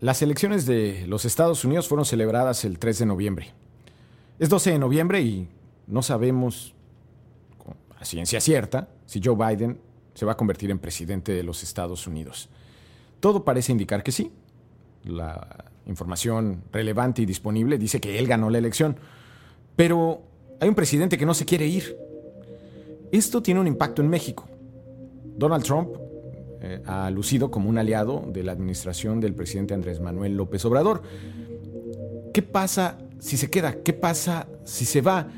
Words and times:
Las 0.00 0.22
elecciones 0.22 0.64
de 0.64 1.06
los 1.08 1.24
Estados 1.24 1.64
Unidos 1.64 1.88
fueron 1.88 2.04
celebradas 2.04 2.64
el 2.64 2.78
3 2.78 3.00
de 3.00 3.06
noviembre. 3.06 3.50
Es 4.38 4.48
12 4.48 4.72
de 4.72 4.78
noviembre 4.78 5.20
y 5.22 5.48
no 5.88 6.02
sabemos 6.02 6.74
a 7.98 8.04
ciencia 8.04 8.40
cierta 8.40 8.88
si 9.06 9.20
Joe 9.22 9.34
Biden 9.34 9.80
se 10.14 10.24
va 10.24 10.32
a 10.32 10.36
convertir 10.36 10.70
en 10.70 10.78
presidente 10.78 11.32
de 11.32 11.42
los 11.42 11.64
Estados 11.64 12.06
Unidos. 12.06 12.48
Todo 13.18 13.44
parece 13.44 13.72
indicar 13.72 14.04
que 14.04 14.12
sí. 14.12 14.30
La 15.02 15.64
información 15.86 16.62
relevante 16.70 17.22
y 17.22 17.26
disponible 17.26 17.76
dice 17.76 18.00
que 18.00 18.20
él 18.20 18.28
ganó 18.28 18.50
la 18.50 18.58
elección. 18.58 18.96
Pero 19.74 20.22
hay 20.60 20.68
un 20.68 20.76
presidente 20.76 21.18
que 21.18 21.26
no 21.26 21.34
se 21.34 21.44
quiere 21.44 21.66
ir. 21.66 21.96
Esto 23.10 23.42
tiene 23.42 23.58
un 23.58 23.66
impacto 23.66 24.00
en 24.00 24.08
México. 24.08 24.48
Donald 25.36 25.64
Trump 25.64 25.88
eh, 26.60 26.82
ha 26.86 27.10
lucido 27.10 27.50
como 27.50 27.68
un 27.68 27.78
aliado 27.78 28.24
de 28.32 28.42
la 28.42 28.52
administración 28.52 29.20
del 29.20 29.34
presidente 29.34 29.74
Andrés 29.74 30.00
Manuel 30.00 30.36
López 30.36 30.64
Obrador. 30.64 31.02
¿Qué 32.32 32.42
pasa 32.42 32.98
si 33.18 33.36
se 33.36 33.50
queda? 33.50 33.82
¿Qué 33.82 33.92
pasa 33.92 34.48
si 34.64 34.84
se 34.84 35.00
va? 35.00 35.28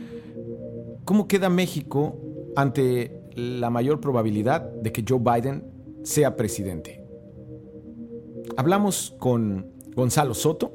¿Cómo 1.05 1.29
queda 1.29 1.48
México 1.48 2.19
ante 2.56 3.20
la 3.34 3.70
mayor 3.70 4.01
probabilidad 4.01 4.62
de 4.62 4.93
que 4.93 5.05
Joe 5.06 5.20
Biden 5.20 5.65
sea 6.05 6.37
presidente? 6.37 7.05
Hablamos 8.57 9.15
con 9.18 9.73
Gonzalo 9.95 10.34
Soto, 10.34 10.73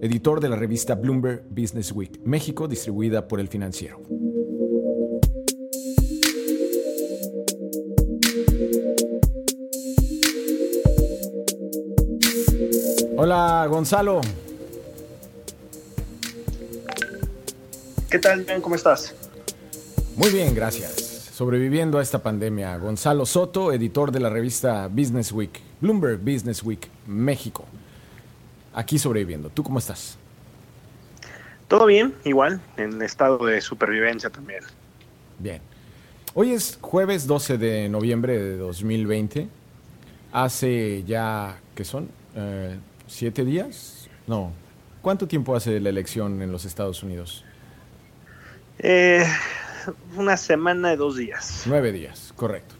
editor 0.00 0.40
de 0.40 0.48
la 0.48 0.56
revista 0.56 0.94
Bloomberg 0.94 1.44
Business 1.50 1.92
Week 1.92 2.20
México, 2.24 2.68
distribuida 2.68 3.28
por 3.28 3.40
el 3.40 3.48
financiero. 3.48 4.00
Hola 13.26 13.64
Gonzalo. 13.70 14.20
¿Qué 18.10 18.18
tal, 18.18 18.44
¿Cómo 18.60 18.74
estás? 18.74 19.14
Muy 20.14 20.28
bien, 20.28 20.54
gracias. 20.54 21.30
Sobreviviendo 21.32 21.98
a 21.98 22.02
esta 22.02 22.22
pandemia, 22.22 22.76
Gonzalo 22.76 23.24
Soto, 23.24 23.72
editor 23.72 24.12
de 24.12 24.20
la 24.20 24.28
revista 24.28 24.88
Business 24.88 25.32
Week, 25.32 25.58
Bloomberg 25.80 26.18
Business 26.18 26.62
Week 26.62 26.86
México. 27.06 27.64
Aquí 28.74 28.98
sobreviviendo. 28.98 29.48
¿Tú 29.48 29.62
cómo 29.62 29.78
estás? 29.78 30.18
Todo 31.66 31.86
bien, 31.86 32.14
igual, 32.24 32.60
en 32.76 33.00
estado 33.00 33.38
de 33.46 33.62
supervivencia 33.62 34.28
también. 34.28 34.64
Bien. 35.38 35.62
Hoy 36.34 36.52
es 36.52 36.76
jueves 36.78 37.26
12 37.26 37.56
de 37.56 37.88
noviembre 37.88 38.38
de 38.38 38.58
2020. 38.58 39.48
Hace 40.30 41.04
ya, 41.04 41.58
¿qué 41.74 41.86
son? 41.86 42.10
Eh, 42.36 42.76
¿Siete 43.06 43.44
días? 43.44 44.08
No. 44.26 44.52
¿Cuánto 45.02 45.28
tiempo 45.28 45.54
hace 45.54 45.78
la 45.80 45.90
elección 45.90 46.40
en 46.40 46.50
los 46.50 46.64
Estados 46.64 47.02
Unidos? 47.02 47.44
Eh, 48.78 49.24
una 50.16 50.36
semana 50.36 50.94
y 50.94 50.96
dos 50.96 51.16
días. 51.16 51.64
Nueve 51.66 51.92
días, 51.92 52.32
correcto. 52.36 52.74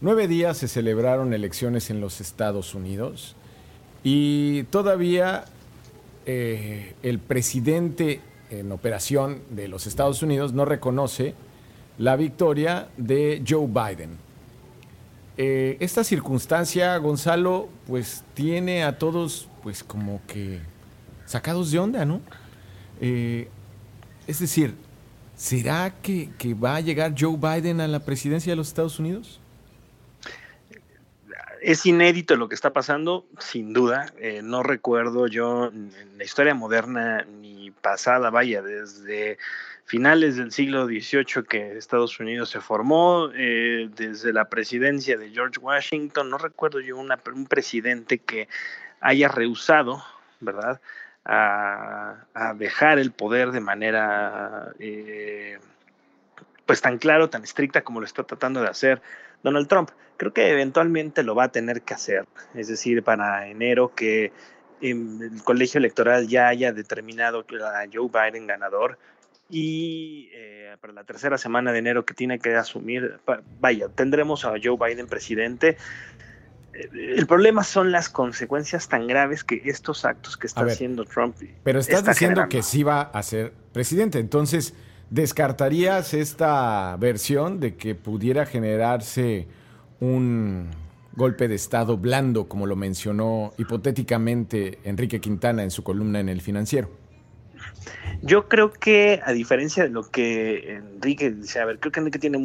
Nueve 0.00 0.26
días 0.26 0.56
se 0.56 0.68
celebraron 0.68 1.32
elecciones 1.34 1.90
en 1.90 2.00
los 2.00 2.20
Estados 2.20 2.74
Unidos 2.74 3.36
y 4.02 4.64
todavía 4.64 5.44
eh, 6.26 6.94
el 7.02 7.18
presidente 7.18 8.20
en 8.50 8.72
operación 8.72 9.42
de 9.50 9.68
los 9.68 9.86
Estados 9.86 10.22
Unidos 10.22 10.52
no 10.52 10.64
reconoce 10.64 11.34
la 11.98 12.16
victoria 12.16 12.88
de 12.96 13.44
Joe 13.46 13.66
Biden. 13.66 14.18
Eh, 15.36 15.76
esta 15.80 16.04
circunstancia, 16.04 16.96
Gonzalo, 16.98 17.68
pues 17.86 18.22
tiene 18.34 18.84
a 18.84 18.98
todos 18.98 19.48
pues 19.62 19.82
como 19.82 20.20
que 20.26 20.60
sacados 21.24 21.70
de 21.70 21.78
onda, 21.78 22.04
¿no? 22.04 22.20
Eh, 23.00 23.48
es 24.26 24.38
decir, 24.40 24.74
¿será 25.34 25.94
que, 26.02 26.28
va 26.54 26.76
a 26.76 26.80
llegar 26.80 27.14
Joe 27.18 27.36
Biden 27.36 27.80
a 27.80 27.88
la 27.88 28.00
presidencia 28.00 28.52
de 28.52 28.56
los 28.56 28.68
Estados 28.68 28.98
Unidos? 28.98 29.40
Es 31.62 31.86
inédito 31.86 32.36
lo 32.36 32.48
que 32.48 32.54
está 32.54 32.72
pasando, 32.72 33.24
sin 33.38 33.72
duda. 33.72 34.12
Eh, 34.18 34.40
no 34.42 34.62
recuerdo 34.62 35.28
yo 35.28 35.68
en 35.68 35.92
la 36.18 36.24
historia 36.24 36.54
moderna 36.54 37.24
ni 37.24 37.70
pasada, 37.70 38.30
vaya, 38.30 38.62
desde 38.62 39.38
finales 39.84 40.36
del 40.36 40.52
siglo 40.52 40.86
XVIII 40.86 41.44
que 41.48 41.76
Estados 41.76 42.18
Unidos 42.20 42.50
se 42.50 42.60
formó, 42.60 43.30
eh, 43.34 43.90
desde 43.94 44.32
la 44.32 44.46
presidencia 44.46 45.16
de 45.16 45.30
George 45.30 45.58
Washington, 45.60 46.30
no 46.30 46.38
recuerdo 46.38 46.80
yo 46.80 46.96
un 46.96 47.46
presidente 47.46 48.18
que 48.18 48.48
haya 49.00 49.28
rehusado, 49.28 50.02
¿verdad?, 50.40 50.80
a, 51.24 52.54
dejar 52.56 52.98
el 52.98 53.12
poder 53.12 53.52
de 53.52 53.60
manera 53.60 54.72
eh, 54.78 55.58
pues 56.66 56.80
tan 56.80 56.98
claro, 56.98 57.30
tan 57.30 57.44
estricta 57.44 57.82
como 57.82 58.00
lo 58.00 58.06
está 58.06 58.24
tratando 58.24 58.60
de 58.60 58.68
hacer 58.68 59.02
Donald 59.42 59.68
Trump. 59.68 59.90
Creo 60.16 60.32
que 60.32 60.50
eventualmente 60.50 61.22
lo 61.22 61.34
va 61.34 61.44
a 61.44 61.52
tener 61.52 61.82
que 61.82 61.94
hacer, 61.94 62.26
es 62.54 62.68
decir, 62.68 63.02
para 63.02 63.48
enero 63.48 63.94
que 63.94 64.32
em, 64.80 65.22
el 65.22 65.42
colegio 65.42 65.78
electoral 65.78 66.28
ya 66.28 66.48
haya 66.48 66.72
determinado 66.72 67.40
a 67.40 67.84
Joe 67.92 68.08
Biden 68.08 68.46
ganador 68.46 68.98
y 69.52 70.30
eh, 70.32 70.76
para 70.80 70.92
la 70.92 71.04
tercera 71.04 71.38
semana 71.38 71.72
de 71.72 71.78
enero 71.78 72.04
que 72.04 72.14
tiene 72.14 72.38
que 72.38 72.56
asumir, 72.56 73.20
vaya, 73.60 73.88
tendremos 73.88 74.44
a 74.44 74.54
Joe 74.62 74.76
Biden 74.76 75.06
presidente 75.06 75.76
el 76.72 77.26
problema 77.26 77.64
son 77.64 77.92
las 77.92 78.08
consecuencias 78.08 78.88
tan 78.88 79.06
graves 79.06 79.44
que 79.44 79.60
estos 79.66 80.04
actos 80.04 80.36
que 80.36 80.46
está 80.46 80.62
haciendo 80.62 81.04
Trump. 81.04 81.36
Pero 81.62 81.78
estás 81.78 82.04
diciendo 82.04 82.48
que 82.48 82.62
sí 82.62 82.82
va 82.82 83.02
a 83.02 83.22
ser 83.22 83.52
presidente, 83.72 84.18
entonces 84.18 84.74
¿descartarías 85.10 86.14
esta 86.14 86.96
versión 86.96 87.60
de 87.60 87.76
que 87.76 87.94
pudiera 87.94 88.46
generarse 88.46 89.46
un 90.00 90.70
golpe 91.14 91.46
de 91.46 91.54
Estado 91.54 91.98
blando, 91.98 92.48
como 92.48 92.66
lo 92.66 92.74
mencionó 92.74 93.52
hipotéticamente 93.58 94.78
Enrique 94.84 95.20
Quintana 95.20 95.62
en 95.62 95.70
su 95.70 95.82
columna 95.82 96.20
en 96.20 96.30
El 96.30 96.40
Financiero? 96.40 97.01
Yo 98.20 98.48
creo 98.48 98.72
que, 98.72 99.20
a 99.24 99.32
diferencia 99.32 99.82
de 99.82 99.90
lo 99.90 100.10
que 100.10 100.76
Enrique 100.76 101.30
dice, 101.30 101.60
a 101.60 101.64
ver, 101.64 101.80
creo 101.80 101.92
que 101.92 102.00
Enrique 102.00 102.18
tiene 102.18 102.38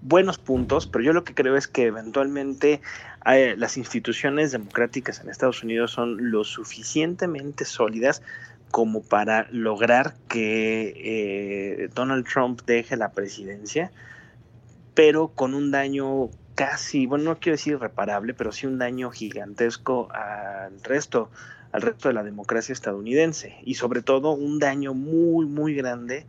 buenos 0.00 0.38
puntos, 0.38 0.86
pero 0.86 1.04
yo 1.04 1.12
lo 1.12 1.24
que 1.24 1.34
creo 1.34 1.56
es 1.56 1.66
que 1.66 1.86
eventualmente 1.86 2.80
eh, 3.26 3.54
las 3.58 3.76
instituciones 3.76 4.52
democráticas 4.52 5.20
en 5.20 5.30
Estados 5.30 5.62
Unidos 5.62 5.90
son 5.90 6.30
lo 6.30 6.44
suficientemente 6.44 7.64
sólidas 7.64 8.22
como 8.70 9.02
para 9.02 9.48
lograr 9.50 10.14
que 10.28 10.92
eh, 10.96 11.88
Donald 11.94 12.26
Trump 12.26 12.60
deje 12.66 12.96
la 12.96 13.12
presidencia, 13.12 13.90
pero 14.94 15.28
con 15.28 15.54
un 15.54 15.70
daño 15.70 16.30
casi, 16.54 17.06
bueno, 17.06 17.24
no 17.24 17.38
quiero 17.38 17.56
decir 17.56 17.74
irreparable, 17.74 18.34
pero 18.34 18.52
sí 18.52 18.66
un 18.66 18.78
daño 18.78 19.10
gigantesco 19.10 20.08
al 20.12 20.82
resto, 20.82 21.30
al 21.72 21.82
resto 21.82 22.08
de 22.08 22.14
la 22.14 22.22
democracia 22.22 22.72
estadounidense 22.72 23.56
y 23.64 23.74
sobre 23.74 24.02
todo 24.02 24.32
un 24.32 24.58
daño 24.58 24.94
muy, 24.94 25.46
muy 25.46 25.74
grande 25.74 26.26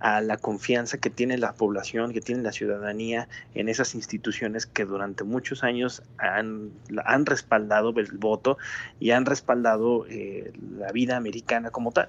a 0.00 0.22
la 0.22 0.38
confianza 0.38 0.98
que 0.98 1.10
tiene 1.10 1.36
la 1.36 1.52
población, 1.52 2.12
que 2.12 2.22
tiene 2.22 2.42
la 2.42 2.52
ciudadanía 2.52 3.28
en 3.54 3.68
esas 3.68 3.94
instituciones 3.94 4.64
que 4.64 4.86
durante 4.86 5.24
muchos 5.24 5.62
años 5.62 6.02
han, 6.16 6.70
han 7.04 7.26
respaldado 7.26 7.92
el 7.96 8.16
voto 8.16 8.56
y 8.98 9.10
han 9.10 9.26
respaldado 9.26 10.06
eh, 10.08 10.52
la 10.78 10.90
vida 10.92 11.18
americana 11.18 11.70
como 11.70 11.92
tal. 11.92 12.08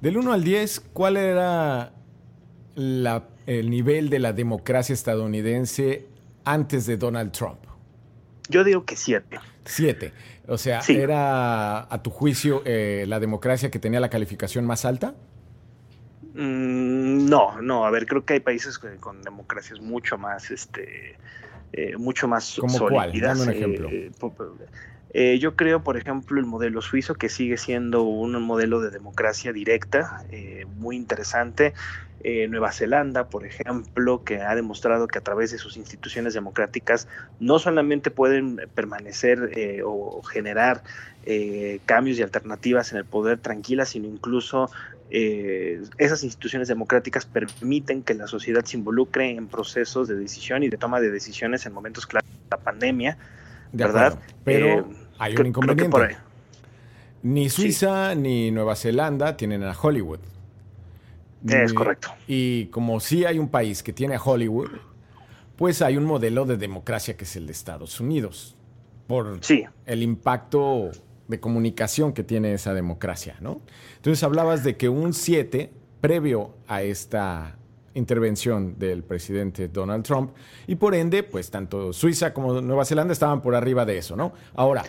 Del 0.00 0.16
1 0.16 0.32
al 0.32 0.44
10, 0.44 0.80
¿cuál 0.92 1.16
era 1.16 1.92
el 2.76 3.70
nivel 3.70 4.08
de 4.08 4.18
la 4.20 4.32
democracia 4.32 4.92
estadounidense 4.92 6.06
antes 6.44 6.86
de 6.86 6.96
Donald 6.96 7.32
Trump? 7.32 7.58
Yo 8.48 8.62
digo 8.62 8.84
que 8.84 8.94
7. 8.94 9.40
7. 9.64 10.12
O 10.46 10.58
sea, 10.58 10.80
¿era 10.88 11.92
a 11.92 12.02
tu 12.02 12.10
juicio 12.10 12.62
eh, 12.64 13.04
la 13.08 13.20
democracia 13.20 13.70
que 13.70 13.78
tenía 13.78 14.00
la 14.00 14.10
calificación 14.10 14.66
más 14.66 14.84
alta? 14.84 15.14
Mm, 16.34 17.28
no, 17.28 17.62
no, 17.62 17.86
a 17.86 17.90
ver, 17.90 18.06
creo 18.06 18.24
que 18.24 18.34
hay 18.34 18.40
países 18.40 18.78
con, 18.78 19.22
democracias 19.22 19.80
mucho 19.80 20.18
más, 20.18 20.50
este, 20.50 21.16
eh, 21.72 21.96
mucho 21.96 22.28
más 22.28 22.56
¿Cómo 22.60 22.72
sólidas. 22.72 23.38
Cuál? 23.38 23.48
un 23.48 23.54
ejemplo. 23.54 23.88
Eh, 23.88 24.10
eh, 25.14 25.38
yo 25.38 25.56
creo, 25.56 25.82
por 25.82 25.96
ejemplo, 25.96 26.38
el 26.38 26.46
modelo 26.46 26.82
suizo, 26.82 27.14
que 27.14 27.28
sigue 27.28 27.56
siendo 27.56 28.02
un 28.02 28.42
modelo 28.42 28.80
de 28.80 28.90
democracia 28.90 29.52
directa, 29.52 30.24
muy 30.76 30.96
interesante. 30.96 31.72
Nueva 32.48 32.72
Zelanda, 32.72 33.28
por 33.28 33.44
ejemplo, 33.44 34.24
que 34.24 34.40
ha 34.40 34.54
demostrado 34.54 35.06
que 35.08 35.18
a 35.18 35.20
través 35.20 35.52
de 35.52 35.58
sus 35.58 35.76
instituciones 35.76 36.32
democráticas 36.32 37.06
no 37.38 37.58
solamente 37.58 38.10
pueden 38.10 38.60
permanecer 38.74 39.52
o 39.84 40.22
generar 40.22 40.82
cambios 41.84 42.18
y 42.18 42.22
alternativas 42.22 42.92
en 42.92 42.98
el 42.98 43.04
poder 43.04 43.38
tranquilas, 43.40 43.90
sino 43.90 44.08
incluso 44.08 44.70
eh, 45.10 45.80
esas 45.98 46.24
instituciones 46.24 46.66
democráticas 46.66 47.26
permiten 47.26 48.02
que 48.02 48.14
la 48.14 48.26
sociedad 48.26 48.64
se 48.64 48.76
involucre 48.76 49.30
en 49.30 49.46
procesos 49.46 50.08
de 50.08 50.16
decisión 50.16 50.62
y 50.62 50.68
de 50.68 50.76
toma 50.76 51.00
de 51.00 51.10
decisiones 51.10 51.66
en 51.66 51.72
momentos 51.72 52.06
claros 52.06 52.28
de 52.28 52.50
la 52.50 52.56
pandemia, 52.56 53.18
¿verdad? 53.72 54.18
Pero, 54.44 54.80
eh, 54.80 54.84
hay 55.18 55.36
un 55.36 55.46
inconveniente. 55.46 56.16
Ni 57.22 57.48
Suiza 57.48 58.14
ni 58.14 58.50
Nueva 58.50 58.76
Zelanda 58.76 59.36
tienen 59.36 59.62
a 59.64 59.72
Hollywood. 59.72 60.20
Es 61.46 61.72
correcto. 61.72 62.08
Y 62.26 62.66
como 62.66 63.00
sí 63.00 63.24
hay 63.24 63.38
un 63.38 63.48
país 63.48 63.82
que 63.82 63.92
tiene 63.92 64.16
a 64.16 64.22
Hollywood, 64.22 64.70
pues 65.56 65.82
hay 65.82 65.96
un 65.96 66.04
modelo 66.04 66.44
de 66.44 66.56
democracia 66.56 67.16
que 67.16 67.24
es 67.24 67.36
el 67.36 67.46
de 67.46 67.52
Estados 67.52 68.00
Unidos. 68.00 68.56
Por 69.06 69.38
el 69.86 70.02
impacto 70.02 70.90
de 71.28 71.40
comunicación 71.40 72.12
que 72.12 72.24
tiene 72.24 72.54
esa 72.54 72.72
democracia, 72.72 73.36
¿no? 73.40 73.60
Entonces 73.96 74.22
hablabas 74.22 74.64
de 74.64 74.76
que 74.76 74.88
un 74.88 75.12
7, 75.12 75.70
previo 76.00 76.54
a 76.66 76.82
esta 76.82 77.56
intervención 77.94 78.78
del 78.78 79.02
presidente 79.02 79.68
Donald 79.68 80.04
Trump, 80.04 80.32
y 80.66 80.76
por 80.76 80.94
ende, 80.94 81.22
pues 81.22 81.50
tanto 81.50 81.92
Suiza 81.92 82.34
como 82.34 82.60
Nueva 82.60 82.84
Zelanda 82.84 83.12
estaban 83.12 83.40
por 83.40 83.54
arriba 83.54 83.84
de 83.84 83.98
eso, 83.98 84.16
¿no? 84.16 84.32
Ahora, 84.54 84.82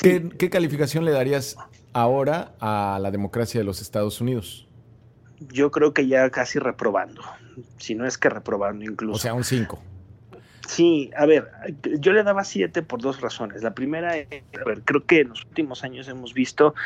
¿qué, 0.00 0.50
calificación 0.50 1.04
le 1.04 1.12
darías 1.12 1.56
ahora 1.92 2.54
a 2.60 2.98
la 3.00 3.10
democracia 3.10 3.60
de 3.60 3.64
los 3.64 3.80
Estados 3.80 4.20
Unidos? 4.20 4.68
Yo 5.52 5.70
creo 5.70 5.94
que 5.94 6.06
ya 6.06 6.28
casi 6.30 6.58
reprobando, 6.58 7.22
si 7.78 7.94
no 7.94 8.06
es 8.06 8.18
que 8.18 8.28
reprobando 8.28 8.84
incluso. 8.84 9.16
O 9.16 9.18
sea, 9.18 9.34
un 9.34 9.44
5. 9.44 9.89
Sí, 10.70 11.10
a 11.16 11.26
ver, 11.26 11.50
yo 11.98 12.12
le 12.12 12.22
daba 12.22 12.44
siete 12.44 12.80
por 12.82 13.00
dos 13.00 13.20
razones. 13.20 13.64
La 13.64 13.74
primera, 13.74 14.16
es, 14.16 14.28
a 14.56 14.62
ver, 14.64 14.82
creo 14.82 15.04
que 15.04 15.22
en 15.22 15.30
los 15.30 15.44
últimos 15.44 15.82
años 15.82 16.06
hemos 16.06 16.32
visto, 16.32 16.76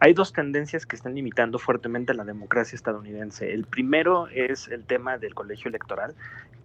hay 0.00 0.14
dos 0.14 0.32
tendencias 0.32 0.86
que 0.86 0.96
están 0.96 1.14
limitando 1.14 1.58
fuertemente 1.58 2.14
la 2.14 2.24
democracia 2.24 2.74
estadounidense. 2.74 3.52
El 3.52 3.66
primero 3.66 4.28
es 4.28 4.68
el 4.68 4.84
tema 4.84 5.18
del 5.18 5.34
colegio 5.34 5.68
electoral, 5.68 6.14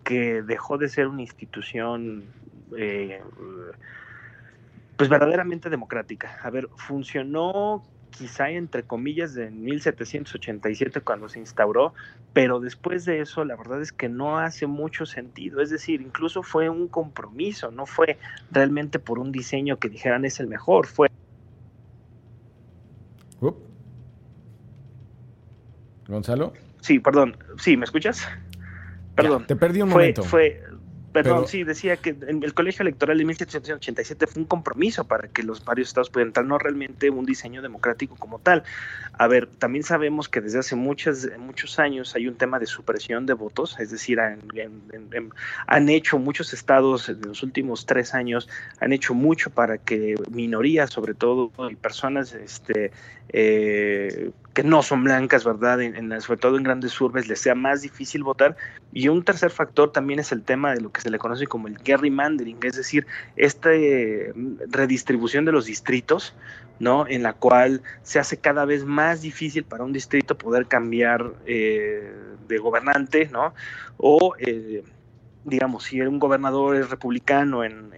que 0.05 0.41
dejó 0.41 0.77
de 0.77 0.87
ser 0.87 1.07
una 1.07 1.21
institución 1.21 2.23
eh, 2.77 3.21
pues 4.95 5.09
verdaderamente 5.09 5.69
democrática. 5.69 6.39
A 6.41 6.49
ver, 6.49 6.69
funcionó 6.77 7.83
quizá 8.09 8.49
entre 8.49 8.83
comillas 8.83 9.33
de 9.33 9.49
1787 9.51 11.01
cuando 11.01 11.29
se 11.29 11.39
instauró, 11.39 11.93
pero 12.33 12.59
después 12.59 13.05
de 13.05 13.21
eso 13.21 13.45
la 13.45 13.55
verdad 13.55 13.81
es 13.81 13.91
que 13.91 14.09
no 14.09 14.37
hace 14.37 14.67
mucho 14.67 15.05
sentido, 15.05 15.61
es 15.61 15.69
decir, 15.69 16.01
incluso 16.01 16.43
fue 16.43 16.69
un 16.69 16.87
compromiso, 16.87 17.71
no 17.71 17.85
fue 17.85 18.17
realmente 18.51 18.99
por 18.99 19.19
un 19.19 19.31
diseño 19.31 19.77
que 19.77 19.89
dijeran 19.89 20.25
es 20.25 20.39
el 20.39 20.47
mejor, 20.47 20.87
fue... 20.87 21.09
Gonzalo. 26.07 26.53
Sí, 26.81 26.99
perdón, 26.99 27.37
sí, 27.57 27.77
¿me 27.77 27.85
escuchas? 27.85 28.27
Perdón. 29.15 29.45
te 29.45 29.55
perdí 29.55 29.81
un 29.81 29.89
momento. 29.89 30.23
Fue, 30.23 30.63
Perdón, 31.23 31.47
sí, 31.47 31.63
decía 31.63 31.97
que 31.97 32.15
el 32.21 32.53
colegio 32.53 32.83
electoral 32.83 33.17
de 33.17 33.25
1787 33.25 34.27
fue 34.27 34.41
un 34.41 34.47
compromiso 34.47 35.05
para 35.05 35.27
que 35.27 35.43
los 35.43 35.63
varios 35.65 35.89
estados 35.89 36.09
pudieran 36.09 36.29
entrar, 36.29 36.45
no 36.45 36.57
realmente 36.57 37.09
un 37.09 37.25
diseño 37.25 37.61
democrático 37.61 38.15
como 38.15 38.39
tal. 38.39 38.63
A 39.13 39.27
ver, 39.27 39.47
también 39.47 39.83
sabemos 39.83 40.29
que 40.29 40.39
desde 40.39 40.59
hace 40.59 40.75
muchos, 40.75 41.27
muchos 41.37 41.77
años 41.77 42.15
hay 42.15 42.27
un 42.27 42.35
tema 42.35 42.57
de 42.57 42.65
supresión 42.65 43.25
de 43.25 43.33
votos, 43.33 43.77
es 43.79 43.91
decir, 43.91 44.19
han, 44.19 45.89
hecho 45.89 46.19
muchos 46.19 46.53
estados 46.53 47.09
en 47.09 47.21
los 47.21 47.43
últimos 47.43 47.85
tres 47.85 48.13
años, 48.13 48.47
han 48.79 48.93
hecho 48.93 49.13
mucho 49.13 49.49
para 49.49 49.77
que 49.77 50.15
minorías, 50.31 50.89
sobre 50.89 51.13
todo, 51.13 51.51
y 51.69 51.75
personas 51.75 52.33
este, 52.33 52.91
eh, 53.31 54.31
que 54.53 54.63
no 54.63 54.81
son 54.81 55.03
blancas, 55.03 55.43
¿verdad? 55.43 55.81
En, 55.81 56.21
sobre 56.21 56.39
todo 56.39 56.57
en 56.57 56.63
grandes 56.63 56.99
urbes 56.99 57.27
les 57.27 57.39
sea 57.39 57.55
más 57.55 57.81
difícil 57.81 58.23
votar. 58.23 58.57
Y 58.91 59.07
un 59.07 59.23
tercer 59.23 59.51
factor 59.51 59.91
también 59.91 60.19
es 60.19 60.31
el 60.31 60.43
tema 60.43 60.73
de 60.73 60.81
lo 60.81 60.91
que 60.91 61.01
se 61.01 61.08
le 61.09 61.17
conoce 61.17 61.47
como 61.47 61.67
el 61.67 61.77
gerrymandering, 61.79 62.57
es 62.63 62.75
decir, 62.75 63.05
esta 63.35 63.73
eh, 63.73 64.33
redistribución 64.69 65.45
de 65.45 65.51
los 65.51 65.65
distritos, 65.65 66.33
¿no? 66.79 67.07
En 67.07 67.23
la 67.23 67.33
cual 67.33 67.81
se 68.03 68.19
hace 68.19 68.37
cada 68.37 68.65
vez 68.65 68.85
más 68.85 69.21
difícil 69.21 69.63
para 69.63 69.83
un 69.83 69.93
distrito 69.93 70.37
poder 70.37 70.67
cambiar 70.67 71.33
eh, 71.45 72.11
de 72.47 72.57
gobernante, 72.57 73.29
¿no? 73.31 73.53
O, 73.97 74.33
digamos, 75.43 75.83
si 75.83 76.01
un 76.01 76.19
gobernador 76.19 76.77
es 76.77 76.89
republicano 76.89 77.63
en 77.63 77.89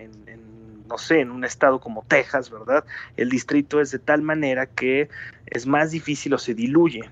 no 0.91 0.97
sé, 0.97 1.21
en 1.21 1.31
un 1.31 1.45
estado 1.45 1.79
como 1.79 2.03
Texas, 2.05 2.49
¿verdad? 2.49 2.83
El 3.15 3.29
distrito 3.29 3.79
es 3.79 3.91
de 3.91 3.99
tal 3.99 4.21
manera 4.21 4.65
que 4.65 5.07
es 5.45 5.65
más 5.65 5.91
difícil 5.91 6.33
o 6.33 6.37
se 6.37 6.53
diluye 6.53 7.09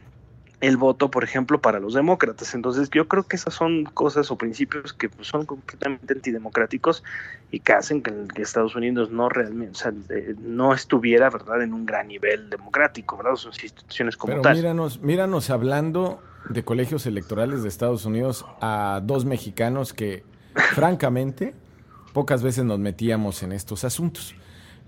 el 0.62 0.76
voto, 0.76 1.10
por 1.10 1.24
ejemplo, 1.24 1.62
para 1.62 1.80
los 1.80 1.94
demócratas. 1.94 2.54
Entonces, 2.54 2.90
yo 2.90 3.08
creo 3.08 3.24
que 3.24 3.38
esas 3.38 3.54
son 3.54 3.86
cosas 3.86 4.30
o 4.30 4.38
principios 4.38 4.92
que 4.94 5.08
pues, 5.08 5.28
son 5.28 5.46
completamente 5.46 6.14
antidemocráticos 6.14 7.04
y 7.52 7.62
que 7.62 7.74
hacen 7.74 8.02
que, 8.02 8.14
Estados 8.42 8.76
Unidos 8.76 9.10
no 9.10 9.30
realmente, 9.30 9.72
o 9.72 9.76
sea, 9.76 9.94
no 10.42 10.74
estuviera, 10.74 11.30
¿verdad?, 11.30 11.62
en 11.62 11.74
un 11.74 11.86
gran 11.86 12.08
nivel 12.08 12.50
democrático, 12.50 13.18
¿verdad? 13.18 13.36
Sus 13.36 13.64
instituciones 13.64 14.18
como 14.18 14.34
Pero 14.34 14.42
tal. 14.42 14.58
Míranos, 14.58 15.02
míranos 15.02 15.50
hablando 15.50 16.22
de 16.50 16.64
colegios 16.64 17.06
electorales 17.06 17.64
de 17.64 17.70
Estados 17.70 18.06
Unidos 18.06 18.46
a 18.62 19.02
dos 19.04 19.26
mexicanos 19.26 19.94
que, 19.94 20.24
francamente, 20.74 21.54
pocas 22.14 22.44
veces 22.44 22.66
nos 22.66 22.80
metíamos 22.80 23.44
en 23.44 23.54
estos 23.54 23.84
asuntos. 23.86 24.36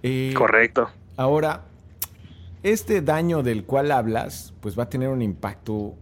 Eh, 0.03 0.33
Correcto. 0.35 0.89
Ahora, 1.15 1.61
este 2.63 3.01
daño 3.01 3.43
del 3.43 3.65
cual 3.65 3.91
hablas, 3.91 4.53
pues 4.61 4.77
va 4.77 4.83
a 4.83 4.89
tener 4.89 5.09
un 5.09 5.21
impacto 5.21 5.95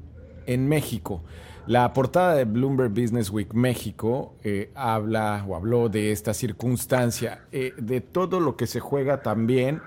en 0.45 0.67
México. 0.67 1.23
La 1.67 1.93
portada 1.93 2.35
de 2.35 2.45
Bloomberg 2.45 2.89
Business 2.89 3.29
Week 3.29 3.53
México 3.53 4.35
eh, 4.43 4.71
habla 4.75 5.45
o 5.47 5.55
habló 5.55 5.89
de 5.89 6.11
esta 6.11 6.33
circunstancia, 6.33 7.45
eh, 7.51 7.73
de 7.77 8.01
todo 8.01 8.39
lo 8.39 8.57
que 8.57 8.67
se 8.67 8.79
juega 8.79 9.21
también 9.21 9.81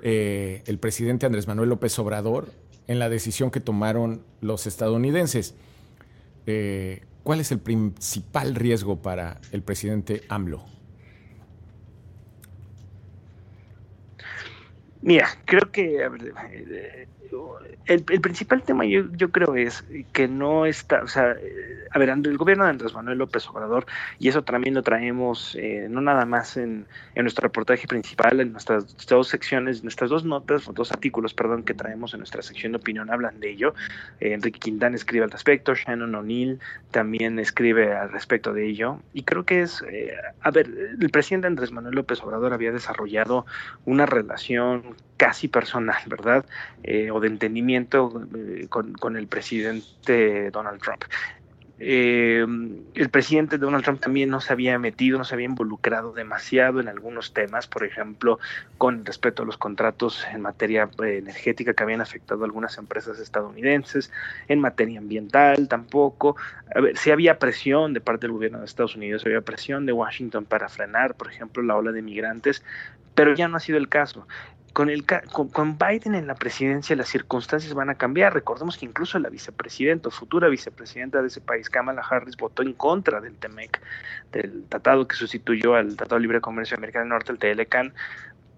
el 0.00 0.78
presidente 0.78 1.26
Andrés 1.26 1.48
Manuel 1.48 1.70
López 1.70 1.98
Obrador 1.98 2.52
en 2.86 3.00
la 3.00 3.08
decisión 3.08 3.50
que 3.50 3.58
tomaron 3.58 4.22
los 4.40 4.68
estadounidenses. 4.68 5.56
¿Cuál 7.24 7.40
es 7.40 7.50
el 7.50 7.58
principal 7.58 8.54
riesgo 8.54 9.02
para 9.02 9.40
el 9.50 9.62
presidente 9.62 10.22
AMLO? 10.28 10.77
Mira, 15.02 15.28
creo 15.44 15.70
que 15.70 16.04
eh, 16.04 17.08
el, 17.86 18.02
principal 18.02 18.62
tema 18.62 18.84
yo, 18.84 19.30
creo 19.30 19.54
es 19.54 19.84
que 20.12 20.28
no 20.28 20.66
está, 20.66 21.02
o 21.02 21.08
sea, 21.08 21.32
eh, 21.32 21.86
a 21.90 21.98
ver, 21.98 22.10
el 22.10 22.36
gobierno 22.36 22.64
de 22.64 22.70
Andrés 22.70 22.94
Manuel 22.94 23.18
López 23.18 23.48
Obrador, 23.48 23.86
y 24.18 24.28
eso 24.28 24.42
también 24.42 24.74
lo 24.74 24.82
traemos 24.82 25.56
eh, 25.58 25.86
no 25.88 26.00
nada 26.00 26.26
más 26.26 26.56
en, 26.56 26.86
nuestro 27.16 27.42
reportaje 27.42 27.86
principal, 27.86 28.40
en 28.40 28.52
nuestras 28.52 29.06
dos 29.06 29.28
secciones, 29.28 29.82
nuestras 29.82 30.10
dos 30.10 30.24
notas, 30.24 30.68
dos 30.74 30.92
artículos, 30.92 31.32
perdón, 31.32 31.62
que 31.62 31.74
traemos 31.74 32.12
en 32.14 32.20
nuestra 32.20 32.42
sección 32.42 32.72
de 32.72 32.78
opinión 32.78 33.10
hablan 33.10 33.40
de 33.40 33.50
ello. 33.50 33.74
Enrique 34.20 34.60
Quintana 34.60 34.96
escribe 34.96 35.24
al 35.24 35.30
respecto, 35.30 35.74
Shannon 35.74 36.14
O'Neill 36.14 36.58
también 36.90 37.38
escribe 37.38 37.94
al 37.94 38.10
respecto 38.10 38.52
de 38.52 38.66
ello, 38.66 39.00
y 39.14 39.22
creo 39.22 39.44
que 39.44 39.62
es, 39.62 39.82
a 40.42 40.50
ver, 40.50 40.68
el 41.00 41.10
presidente 41.10 41.46
Andrés 41.46 41.72
Manuel 41.72 41.94
López 41.94 42.22
Obrador 42.22 42.52
había 42.52 42.72
desarrollado 42.72 43.46
una 43.84 44.06
relación 44.06 44.87
casi 45.18 45.48
personal, 45.48 46.00
¿verdad? 46.06 46.46
Eh, 46.82 47.10
o 47.10 47.20
de 47.20 47.28
entendimiento 47.28 48.26
eh, 48.34 48.68
con, 48.68 49.16
el 49.16 49.26
presidente 49.26 50.50
Donald 50.50 50.80
Trump. 50.80 51.04
Eh, 51.80 52.44
el 52.94 53.08
presidente 53.08 53.56
Donald 53.56 53.84
Trump 53.84 54.00
también 54.00 54.30
no 54.30 54.40
se 54.40 54.52
había 54.52 54.78
metido, 54.80 55.16
no 55.16 55.24
se 55.24 55.34
había 55.34 55.46
involucrado 55.46 56.12
demasiado 56.12 56.80
en 56.80 56.88
algunos 56.88 57.32
temas, 57.32 57.68
por 57.68 57.84
ejemplo, 57.84 58.40
con 58.78 59.04
respecto 59.04 59.44
a 59.44 59.46
los 59.46 59.58
contratos 59.58 60.26
en 60.32 60.40
materia 60.40 60.88
energética 60.98 61.74
que 61.74 61.82
habían 61.84 62.00
afectado 62.00 62.42
a 62.42 62.46
algunas 62.46 62.78
empresas 62.78 63.20
estadounidenses, 63.20 64.10
en 64.48 64.60
materia 64.60 64.98
ambiental 64.98 65.68
tampoco. 65.68 66.36
A 66.74 66.80
ver, 66.80 66.96
si 66.96 67.12
había 67.12 67.38
presión 67.38 67.92
de 67.94 68.00
parte 68.00 68.26
del 68.26 68.32
gobierno 68.32 68.58
de 68.58 68.64
Estados 68.64 68.96
Unidos, 68.96 69.24
había 69.24 69.40
presión 69.40 69.86
de 69.86 69.92
Washington 69.92 70.44
para 70.44 70.68
frenar, 70.68 71.14
por 71.14 71.30
ejemplo, 71.30 71.62
la 71.62 71.76
ola 71.76 71.92
de 71.92 72.02
migrantes, 72.02 72.64
pero 73.14 73.34
ya 73.34 73.46
no 73.46 73.56
ha 73.56 73.60
sido 73.60 73.78
el 73.78 73.88
caso 73.88 74.26
con, 74.72 74.90
el, 74.90 75.04
con, 75.04 75.78
Biden 75.78 76.14
en 76.14 76.26
la 76.26 76.34
presidencia 76.34 76.94
las 76.94 77.08
circunstancias 77.08 77.74
van 77.74 77.90
a 77.90 77.94
cambiar. 77.94 78.34
Recordemos 78.34 78.76
que 78.76 78.86
incluso 78.86 79.18
la 79.18 79.28
vicepresidenta 79.28 80.08
o 80.08 80.12
futura 80.12 80.48
vicepresidenta 80.48 81.20
de 81.20 81.28
ese 81.28 81.40
país, 81.40 81.68
Kamala 81.68 82.02
Harris, 82.02 82.36
votó 82.36 82.62
en 82.62 82.72
contra 82.74 83.20
del 83.20 83.34
TEMEC, 83.36 83.80
del 84.32 84.64
tratado 84.68 85.08
que 85.08 85.16
sustituyó 85.16 85.74
al 85.74 85.96
Tratado 85.96 86.16
de 86.16 86.22
Libre 86.22 86.40
Comercio 86.40 86.76
Americano 86.76 87.04
del 87.04 87.10
Norte, 87.10 87.32
el 87.32 87.38
TLCAN, 87.38 87.92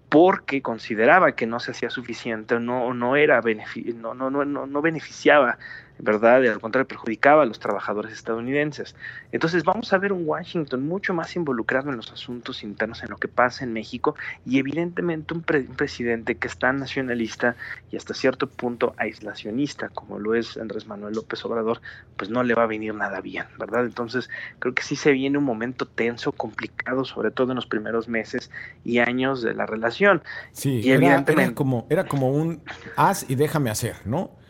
porque 0.09 0.61
consideraba 0.61 1.31
que 1.31 1.47
no 1.47 1.59
se 1.61 1.71
hacía 1.71 1.89
suficiente, 1.89 2.59
no, 2.59 2.93
no, 2.93 3.15
era 3.15 3.41
no, 3.41 4.13
no, 4.13 4.29
no, 4.29 4.65
no 4.65 4.81
beneficiaba 4.81 5.57
¿verdad? 6.01 6.41
Y 6.41 6.47
al 6.47 6.59
contrario, 6.59 6.87
perjudicaba 6.87 7.43
a 7.43 7.45
los 7.45 7.59
trabajadores 7.59 8.11
estadounidenses. 8.13 8.95
Entonces 9.31 9.63
vamos 9.63 9.93
a 9.93 9.97
ver 9.97 10.11
un 10.11 10.27
Washington 10.27 10.87
mucho 10.87 11.13
más 11.13 11.35
involucrado 11.35 11.89
en 11.89 11.97
los 11.97 12.11
asuntos 12.11 12.63
internos, 12.63 13.03
en 13.03 13.09
lo 13.09 13.17
que 13.17 13.27
pasa 13.27 13.63
en 13.63 13.73
México, 13.73 14.15
y 14.45 14.57
evidentemente 14.57 15.33
un, 15.33 15.43
presidente 15.43 16.35
que 16.35 16.47
está 16.47 16.73
nacionalista 16.73 17.55
y 17.91 17.97
hasta 17.97 18.13
cierto 18.13 18.47
punto 18.47 18.93
aislacionista, 18.97 19.89
como 19.89 20.17
lo 20.17 20.33
es 20.33 20.57
Andrés 20.57 20.87
Manuel 20.87 21.13
López 21.13 21.43
Obrador, 21.45 21.81
pues 22.17 22.29
no 22.29 22.41
le 22.43 22.55
va 22.55 22.63
a 22.63 22.67
venir 22.67 22.95
nada 22.95 23.21
bien, 23.21 23.45
¿verdad? 23.59 23.85
Entonces 23.85 24.29
creo 24.59 24.73
que 24.73 24.83
sí 24.83 24.95
se 24.95 25.11
viene 25.11 25.37
un 25.37 25.43
momento 25.43 25.85
tenso, 25.85 26.31
complicado, 26.31 27.05
sobre 27.05 27.31
todo 27.31 27.51
en 27.51 27.57
los 27.57 27.67
primeros 27.67 28.07
meses 28.07 28.49
y 28.83 28.99
años 28.99 29.43
de 29.43 29.53
la 29.53 29.65
relación. 29.65 30.23
Sí, 30.51 30.81
y 30.83 30.91
era, 30.91 31.23
como, 31.53 31.85
era 31.89 32.05
como 32.05 32.31
un 32.31 32.61
haz 32.95 33.29
y 33.29 33.35
déjame 33.35 33.69
hacer, 33.69 33.95
¿no? 34.05 34.40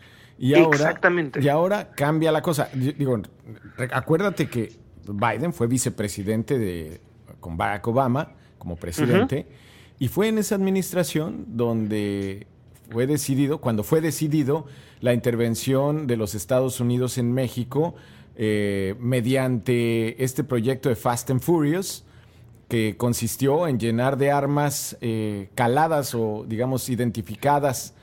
Y 0.42 0.54
ahora, 0.54 0.76
Exactamente. 0.76 1.40
Y 1.40 1.48
ahora 1.48 1.92
cambia 1.92 2.32
la 2.32 2.42
cosa. 2.42 2.68
Digo, 2.74 3.16
acuérdate 3.92 4.48
que 4.48 4.72
Biden 5.06 5.52
fue 5.52 5.68
vicepresidente 5.68 6.58
de, 6.58 7.00
con 7.38 7.56
Barack 7.56 7.86
Obama 7.86 8.32
como 8.58 8.74
presidente, 8.74 9.46
y 10.00 10.08
fue 10.08 10.26
en 10.26 10.38
esa 10.38 10.56
administración 10.56 11.44
donde 11.46 12.48
fue 12.90 13.06
decidido, 13.06 13.58
cuando 13.58 13.84
fue 13.84 14.00
decidido 14.00 14.66
la 15.00 15.14
intervención 15.14 16.08
de 16.08 16.16
los 16.16 16.34
Estados 16.34 16.80
Unidos 16.80 17.18
en 17.18 17.32
México 17.32 17.94
eh, 18.34 18.96
mediante 18.98 20.24
este 20.24 20.42
proyecto 20.42 20.88
de 20.88 20.96
Fast 20.96 21.30
and 21.30 21.40
Furious, 21.40 22.04
que 22.66 22.96
consistió 22.96 23.68
en 23.68 23.78
llenar 23.78 24.16
de 24.16 24.32
armas 24.32 24.96
eh, 25.02 25.50
caladas 25.54 26.16
o, 26.16 26.44
digamos, 26.48 26.88
identificadas 26.88 27.94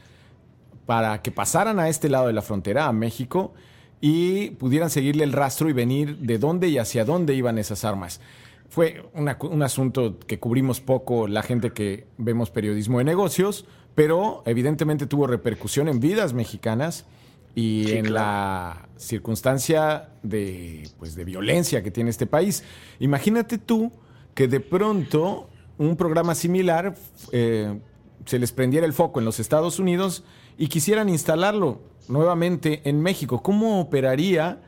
para 0.89 1.21
que 1.21 1.29
pasaran 1.31 1.79
a 1.79 1.87
este 1.87 2.09
lado 2.09 2.25
de 2.25 2.33
la 2.33 2.41
frontera, 2.41 2.87
a 2.87 2.93
México, 2.93 3.53
y 4.01 4.49
pudieran 4.57 4.89
seguirle 4.89 5.23
el 5.23 5.33
rastro 5.33 5.69
y 5.69 5.73
venir 5.73 6.17
de 6.17 6.39
dónde 6.39 6.67
y 6.67 6.79
hacia 6.79 7.05
dónde 7.05 7.35
iban 7.35 7.59
esas 7.59 7.85
armas. 7.85 8.21
Fue 8.69 9.03
un 9.13 9.61
asunto 9.61 10.17
que 10.17 10.39
cubrimos 10.39 10.81
poco 10.81 11.27
la 11.27 11.43
gente 11.43 11.73
que 11.73 12.07
vemos 12.17 12.49
periodismo 12.49 12.97
de 12.97 13.03
negocios, 13.03 13.67
pero 13.93 14.41
evidentemente 14.47 15.05
tuvo 15.05 15.27
repercusión 15.27 15.89
en 15.89 15.99
vidas 15.99 16.33
mexicanas 16.33 17.05
y 17.53 17.91
en 17.91 18.11
la 18.11 18.89
circunstancia 18.97 20.09
de, 20.23 20.89
pues, 20.97 21.13
de 21.13 21.23
violencia 21.23 21.83
que 21.83 21.91
tiene 21.91 22.09
este 22.09 22.25
país. 22.25 22.63
Imagínate 22.99 23.59
tú 23.59 23.91
que 24.33 24.47
de 24.47 24.59
pronto 24.59 25.51
un 25.77 25.95
programa 25.95 26.33
similar 26.33 26.95
eh, 27.31 27.79
se 28.25 28.39
les 28.39 28.51
prendiera 28.51 28.87
el 28.87 28.93
foco 28.93 29.19
en 29.19 29.25
los 29.25 29.39
Estados 29.39 29.77
Unidos 29.77 30.23
y 30.59 30.67
quisieran 30.67 31.07
instalarlo 31.07 31.79
nuevamente 32.09 32.81
en 32.83 33.01
México, 33.01 33.41
¿cómo 33.41 33.79
operaría 33.79 34.61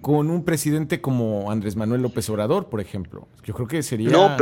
con 0.00 0.28
un 0.28 0.44
presidente 0.44 1.00
como 1.00 1.52
Andrés 1.52 1.76
Manuel 1.76 2.02
López 2.02 2.28
Obrador, 2.28 2.68
por 2.68 2.80
ejemplo? 2.80 3.28
Yo 3.44 3.54
creo 3.54 3.68
que 3.68 3.82
sería... 3.84 4.10
No, 4.10 4.36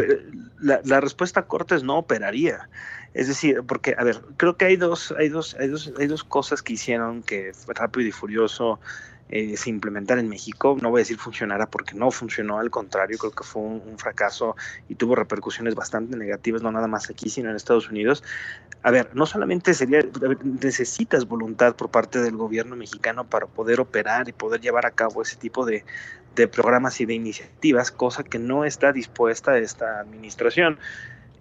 la, 0.60 1.00
respuesta 1.00 1.46
corta 1.46 1.76
es 1.76 1.82
no 1.82 1.98
operaría. 1.98 2.70
Es 3.12 3.28
decir, 3.28 3.62
porque, 3.66 3.94
a 3.98 4.02
ver, 4.02 4.22
creo 4.38 4.56
que 4.56 4.64
hay 4.64 4.76
dos, 4.76 5.14
hay 5.18 5.28
dos, 5.28 5.54
hay 5.60 5.68
dos, 5.68 5.92
hay 5.98 6.06
dos 6.06 6.24
cosas 6.24 6.62
que 6.62 6.72
hicieron 6.72 7.22
que 7.22 7.52
Rápido 7.68 8.08
y 8.08 8.12
Furioso 8.12 8.80
eh, 9.28 9.56
se 9.56 9.70
implementara 9.70 10.20
en 10.20 10.28
México. 10.28 10.76
No 10.80 10.90
voy 10.90 11.00
a 11.00 11.02
decir 11.02 11.18
funcionara 11.18 11.66
porque 11.66 11.94
no 11.94 12.10
funcionó, 12.10 12.58
al 12.58 12.70
contrario, 12.70 13.18
creo 13.18 13.32
que 13.32 13.44
fue 13.44 13.62
un, 13.62 13.98
fracaso 13.98 14.56
y 14.88 14.94
tuvo 14.94 15.14
repercusiones 15.14 15.74
bastante 15.74 16.16
negativas, 16.16 16.62
no 16.62 16.70
nada 16.72 16.86
más 16.86 17.08
aquí, 17.08 17.30
sino 17.30 17.50
en 17.50 17.56
Estados 17.56 17.88
Unidos. 17.88 18.22
A 18.82 18.90
ver, 18.90 19.10
no 19.14 19.26
solamente 19.26 19.74
sería, 19.74 20.00
necesitas 20.42 21.26
voluntad 21.26 21.76
por 21.76 21.90
parte 21.90 22.20
del 22.20 22.36
gobierno 22.36 22.76
mexicano 22.76 23.24
para 23.24 23.46
poder 23.46 23.80
operar 23.80 24.28
y 24.28 24.32
poder 24.32 24.60
llevar 24.60 24.86
a 24.86 24.90
cabo 24.90 25.22
ese 25.22 25.36
tipo 25.36 25.64
de, 25.64 25.84
de 26.34 26.48
programas 26.48 27.00
y 27.00 27.06
de 27.06 27.14
iniciativas, 27.14 27.90
cosa 27.90 28.22
que 28.24 28.38
no 28.38 28.64
está 28.64 28.92
dispuesta 28.92 29.56
esta 29.58 30.00
administración. 30.00 30.78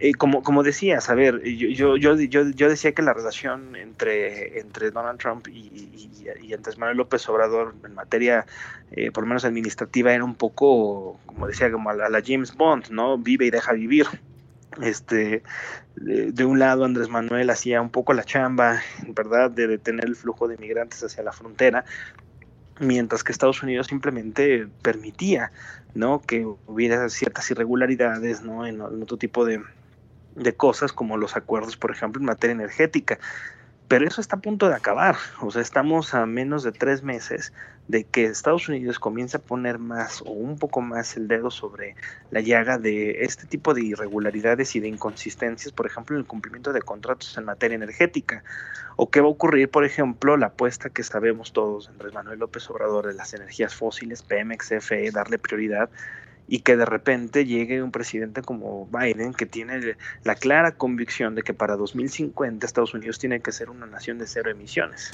Eh, 0.03 0.15
como, 0.15 0.41
como 0.41 0.63
decías, 0.63 1.11
a 1.11 1.13
ver, 1.13 1.43
yo, 1.43 1.95
yo, 1.95 2.15
yo, 2.15 2.43
yo, 2.49 2.69
decía 2.69 2.91
que 2.91 3.03
la 3.03 3.13
relación 3.13 3.75
entre, 3.75 4.59
entre 4.59 4.89
Donald 4.89 5.19
Trump 5.19 5.47
y, 5.47 5.59
y, 5.59 6.25
y 6.41 6.53
Andrés 6.55 6.79
Manuel 6.79 6.97
López 6.97 7.29
Obrador 7.29 7.75
en 7.85 7.93
materia, 7.93 8.47
eh, 8.93 9.11
por 9.11 9.25
lo 9.25 9.27
menos 9.27 9.45
administrativa, 9.45 10.11
era 10.11 10.23
un 10.23 10.33
poco, 10.33 11.19
como 11.27 11.45
decía, 11.45 11.71
como 11.71 11.91
a 11.91 11.93
la, 11.93 12.23
James 12.25 12.55
Bond, 12.55 12.89
¿no? 12.89 13.19
Vive 13.19 13.45
y 13.45 13.51
deja 13.51 13.73
vivir. 13.73 14.07
Este, 14.81 15.43
de, 15.97 16.45
un 16.45 16.57
lado 16.57 16.83
Andrés 16.85 17.09
Manuel 17.09 17.51
hacía 17.51 17.79
un 17.79 17.91
poco 17.91 18.13
la 18.13 18.23
chamba, 18.23 18.81
¿verdad?, 19.09 19.51
de 19.51 19.67
detener 19.67 20.05
el 20.05 20.15
flujo 20.15 20.47
de 20.47 20.55
inmigrantes 20.55 21.03
hacia 21.03 21.21
la 21.21 21.31
frontera, 21.31 21.85
mientras 22.79 23.23
que 23.23 23.33
Estados 23.33 23.61
Unidos 23.61 23.85
simplemente 23.85 24.67
permitía, 24.81 25.51
¿no?, 25.93 26.21
que 26.21 26.47
hubiera 26.65 27.07
ciertas 27.09 27.51
irregularidades, 27.51 28.41
¿no?, 28.41 28.65
en 28.65 28.81
otro 28.81 29.17
tipo 29.17 29.45
de, 29.45 29.61
de 30.35 30.53
cosas 30.53 30.93
como 30.93 31.17
los 31.17 31.35
acuerdos, 31.35 31.77
por 31.77 31.91
ejemplo, 31.91 32.19
en 32.19 32.25
materia 32.25 32.53
energética. 32.53 33.19
Pero 33.87 34.07
eso 34.07 34.21
está 34.21 34.37
a 34.37 34.39
punto 34.39 34.69
de 34.69 34.75
acabar. 34.75 35.17
O 35.41 35.51
sea, 35.51 35.61
estamos 35.61 36.13
a 36.13 36.25
menos 36.25 36.63
de 36.63 36.71
tres 36.71 37.03
meses 37.03 37.51
de 37.89 38.05
que 38.05 38.23
Estados 38.23 38.69
Unidos 38.69 38.99
comience 38.99 39.35
a 39.35 39.41
poner 39.41 39.79
más 39.79 40.21
o 40.21 40.31
un 40.31 40.57
poco 40.57 40.79
más 40.79 41.17
el 41.17 41.27
dedo 41.27 41.51
sobre 41.51 41.95
la 42.29 42.39
llaga 42.39 42.77
de 42.77 43.23
este 43.25 43.45
tipo 43.47 43.73
de 43.73 43.83
irregularidades 43.83 44.77
y 44.77 44.79
de 44.79 44.87
inconsistencias, 44.87 45.73
por 45.73 45.87
ejemplo, 45.87 46.15
en 46.15 46.21
el 46.21 46.25
cumplimiento 46.25 46.71
de 46.71 46.81
contratos 46.81 47.37
en 47.37 47.43
materia 47.43 47.75
energética. 47.75 48.45
O 48.95 49.09
qué 49.09 49.19
va 49.19 49.27
a 49.27 49.31
ocurrir, 49.31 49.69
por 49.69 49.83
ejemplo, 49.83 50.37
la 50.37 50.47
apuesta 50.47 50.89
que 50.89 51.03
sabemos 51.03 51.51
todos, 51.51 51.89
Andrés 51.89 52.13
Manuel 52.13 52.39
López 52.39 52.69
Obrador, 52.69 53.07
de 53.07 53.13
las 53.13 53.33
energías 53.33 53.75
fósiles, 53.75 54.21
Pemex, 54.21 54.69
CFE, 54.69 55.11
darle 55.11 55.37
prioridad 55.37 55.89
y 56.51 56.59
que 56.59 56.75
de 56.75 56.85
repente 56.85 57.45
llegue 57.45 57.81
un 57.81 57.91
presidente 57.91 58.41
como 58.41 58.85
Biden 58.87 59.33
que 59.33 59.45
tiene 59.45 59.95
la 60.25 60.35
clara 60.35 60.73
convicción 60.73 61.33
de 61.33 61.43
que 61.43 61.53
para 61.53 61.77
2050 61.77 62.65
Estados 62.65 62.93
Unidos 62.93 63.19
tiene 63.19 63.39
que 63.39 63.53
ser 63.53 63.69
una 63.69 63.85
nación 63.85 64.17
de 64.17 64.27
cero 64.27 64.51
emisiones. 64.51 65.11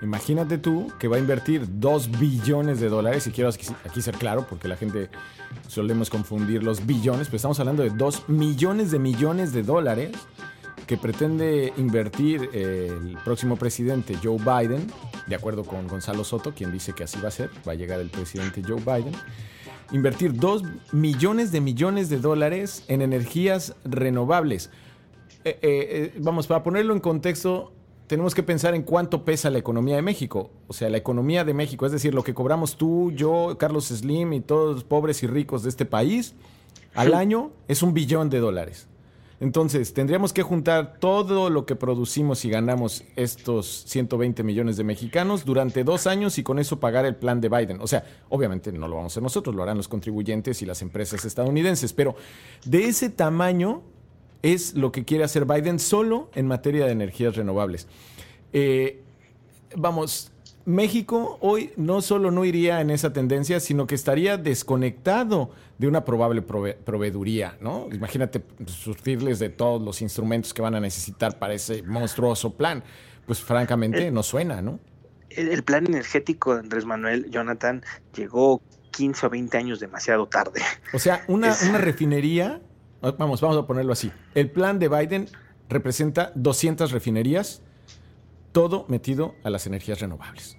Imagínate 0.00 0.58
tú 0.58 0.92
que 1.00 1.08
va 1.08 1.16
a 1.16 1.18
invertir 1.18 1.62
2 1.66 2.20
billones 2.20 2.78
de 2.78 2.88
dólares, 2.88 3.26
y 3.26 3.32
quiero 3.32 3.50
aquí 3.50 4.00
ser 4.00 4.14
claro 4.14 4.46
porque 4.48 4.68
la 4.68 4.76
gente 4.76 5.08
solemos 5.66 6.08
confundir 6.08 6.62
los 6.62 6.86
billones, 6.86 7.26
pero 7.26 7.36
estamos 7.36 7.58
hablando 7.58 7.82
de 7.82 7.90
2 7.90 8.28
millones 8.28 8.92
de 8.92 9.00
millones 9.00 9.52
de 9.52 9.64
dólares 9.64 10.12
que 10.86 10.96
pretende 10.96 11.72
invertir 11.76 12.50
el 12.52 13.16
próximo 13.24 13.56
presidente 13.56 14.16
Joe 14.22 14.38
Biden, 14.38 14.86
de 15.26 15.34
acuerdo 15.34 15.64
con 15.64 15.86
Gonzalo 15.86 16.24
Soto, 16.24 16.52
quien 16.54 16.72
dice 16.72 16.92
que 16.92 17.04
así 17.04 17.20
va 17.20 17.28
a 17.28 17.32
ser, 17.32 17.50
va 17.66 17.72
a 17.72 17.74
llegar 17.74 18.00
el 18.00 18.10
presidente 18.10 18.62
Joe 18.66 18.80
Biden, 18.80 19.14
invertir 19.92 20.34
2 20.34 20.62
millones 20.92 21.52
de 21.52 21.60
millones 21.60 22.08
de 22.08 22.18
dólares 22.18 22.84
en 22.88 23.02
energías 23.02 23.74
renovables. 23.84 24.70
Eh, 25.44 25.58
eh, 25.60 25.60
eh, 25.62 26.14
vamos, 26.18 26.46
para 26.46 26.62
ponerlo 26.62 26.94
en 26.94 27.00
contexto, 27.00 27.72
tenemos 28.06 28.34
que 28.34 28.42
pensar 28.42 28.74
en 28.74 28.82
cuánto 28.82 29.24
pesa 29.24 29.50
la 29.50 29.58
economía 29.58 29.96
de 29.96 30.02
México. 30.02 30.50
O 30.66 30.72
sea, 30.72 30.88
la 30.88 30.98
economía 30.98 31.44
de 31.44 31.54
México, 31.54 31.86
es 31.86 31.92
decir, 31.92 32.14
lo 32.14 32.22
que 32.22 32.34
cobramos 32.34 32.76
tú, 32.76 33.12
yo, 33.12 33.56
Carlos 33.58 33.86
Slim 33.86 34.32
y 34.32 34.40
todos 34.40 34.74
los 34.74 34.84
pobres 34.84 35.22
y 35.22 35.26
ricos 35.26 35.62
de 35.62 35.68
este 35.68 35.84
país, 35.84 36.34
al 36.94 37.14
año 37.14 37.52
es 37.68 37.82
un 37.82 37.94
billón 37.94 38.30
de 38.30 38.38
dólares. 38.38 38.88
Entonces, 39.42 39.92
tendríamos 39.92 40.32
que 40.32 40.44
juntar 40.44 41.00
todo 41.00 41.50
lo 41.50 41.66
que 41.66 41.74
producimos 41.74 42.44
y 42.44 42.50
ganamos 42.50 43.02
estos 43.16 43.82
120 43.88 44.44
millones 44.44 44.76
de 44.76 44.84
mexicanos 44.84 45.44
durante 45.44 45.82
dos 45.82 46.06
años 46.06 46.38
y 46.38 46.44
con 46.44 46.60
eso 46.60 46.78
pagar 46.78 47.06
el 47.06 47.16
plan 47.16 47.40
de 47.40 47.48
Biden. 47.48 47.80
O 47.80 47.88
sea, 47.88 48.04
obviamente 48.28 48.70
no 48.70 48.86
lo 48.86 48.94
vamos 48.94 49.10
a 49.10 49.14
hacer 49.14 49.22
nosotros, 49.24 49.56
lo 49.56 49.64
harán 49.64 49.78
los 49.78 49.88
contribuyentes 49.88 50.62
y 50.62 50.66
las 50.66 50.80
empresas 50.80 51.24
estadounidenses, 51.24 51.92
pero 51.92 52.14
de 52.64 52.84
ese 52.84 53.10
tamaño 53.10 53.82
es 54.42 54.74
lo 54.74 54.92
que 54.92 55.04
quiere 55.04 55.24
hacer 55.24 55.44
Biden 55.44 55.80
solo 55.80 56.30
en 56.36 56.46
materia 56.46 56.86
de 56.86 56.92
energías 56.92 57.34
renovables. 57.34 57.88
Eh, 58.52 59.02
vamos, 59.74 60.31
México 60.64 61.38
hoy 61.40 61.72
no 61.76 62.02
solo 62.02 62.30
no 62.30 62.44
iría 62.44 62.80
en 62.80 62.90
esa 62.90 63.12
tendencia, 63.12 63.60
sino 63.60 63.86
que 63.86 63.94
estaría 63.94 64.36
desconectado 64.36 65.50
de 65.78 65.88
una 65.88 66.04
probable 66.04 66.42
proveeduría, 66.42 67.56
¿no? 67.60 67.88
Imagínate 67.92 68.42
surtirles 68.66 69.38
de 69.38 69.48
todos 69.48 69.82
los 69.82 70.02
instrumentos 70.02 70.54
que 70.54 70.62
van 70.62 70.74
a 70.74 70.80
necesitar 70.80 71.38
para 71.38 71.54
ese 71.54 71.82
monstruoso 71.82 72.54
plan. 72.54 72.84
Pues 73.26 73.40
francamente 73.40 74.10
no 74.10 74.22
suena, 74.22 74.62
¿no? 74.62 74.78
El, 75.30 75.62
plan 75.62 75.86
energético 75.86 76.54
de 76.54 76.60
Andrés 76.60 76.84
Manuel 76.84 77.30
Jonathan 77.30 77.82
llegó 78.14 78.60
15 78.90 79.26
o 79.26 79.30
20 79.30 79.56
años 79.56 79.80
demasiado 79.80 80.26
tarde. 80.26 80.60
O 80.92 80.98
sea, 80.98 81.24
una, 81.26 81.54
una 81.68 81.78
refinería, 81.78 82.60
vamos, 83.00 83.40
vamos 83.40 83.56
a 83.56 83.66
ponerlo 83.66 83.92
así. 83.92 84.12
El 84.34 84.50
plan 84.50 84.78
de 84.78 84.88
Biden 84.88 85.28
representa 85.68 86.32
200 86.34 86.92
refinerías 86.92 87.62
todo 88.52 88.84
metido 88.88 89.34
a 89.44 89.50
las 89.50 89.66
energías 89.66 90.00
renovables. 90.00 90.56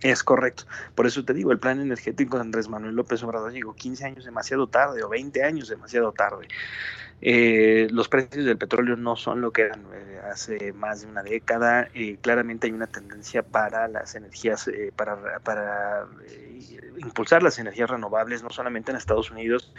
Es 0.00 0.22
correcto. 0.22 0.64
Por 0.94 1.06
eso 1.06 1.24
te 1.24 1.34
digo, 1.34 1.50
el 1.50 1.58
plan 1.58 1.80
energético 1.80 2.36
de 2.36 2.42
Andrés 2.42 2.68
Manuel 2.68 2.94
López 2.94 3.22
Obrador 3.22 3.52
llegó 3.52 3.74
15 3.74 4.04
años 4.04 4.24
demasiado 4.24 4.68
tarde 4.68 5.02
o 5.02 5.08
20 5.08 5.42
años 5.42 5.68
demasiado 5.68 6.12
tarde. 6.12 6.46
Eh, 7.20 7.88
los 7.90 8.08
precios 8.08 8.44
del 8.44 8.56
petróleo 8.56 8.94
no 8.94 9.16
son 9.16 9.40
lo 9.40 9.50
que 9.50 9.62
eran 9.62 9.84
eh, 9.92 10.20
hace 10.30 10.72
más 10.72 11.00
de 11.00 11.08
una 11.08 11.24
década. 11.24 11.88
Eh, 11.94 12.16
claramente 12.20 12.68
hay 12.68 12.72
una 12.72 12.86
tendencia 12.86 13.42
para 13.42 13.88
las 13.88 14.14
energías, 14.14 14.70
para, 14.94 15.40
para 15.40 16.06
impulsar 16.98 17.42
las 17.42 17.58
energías 17.58 17.90
renovables, 17.90 18.44
no 18.44 18.50
solamente 18.50 18.92
en 18.92 18.98
Estados 18.98 19.32
Unidos, 19.32 19.72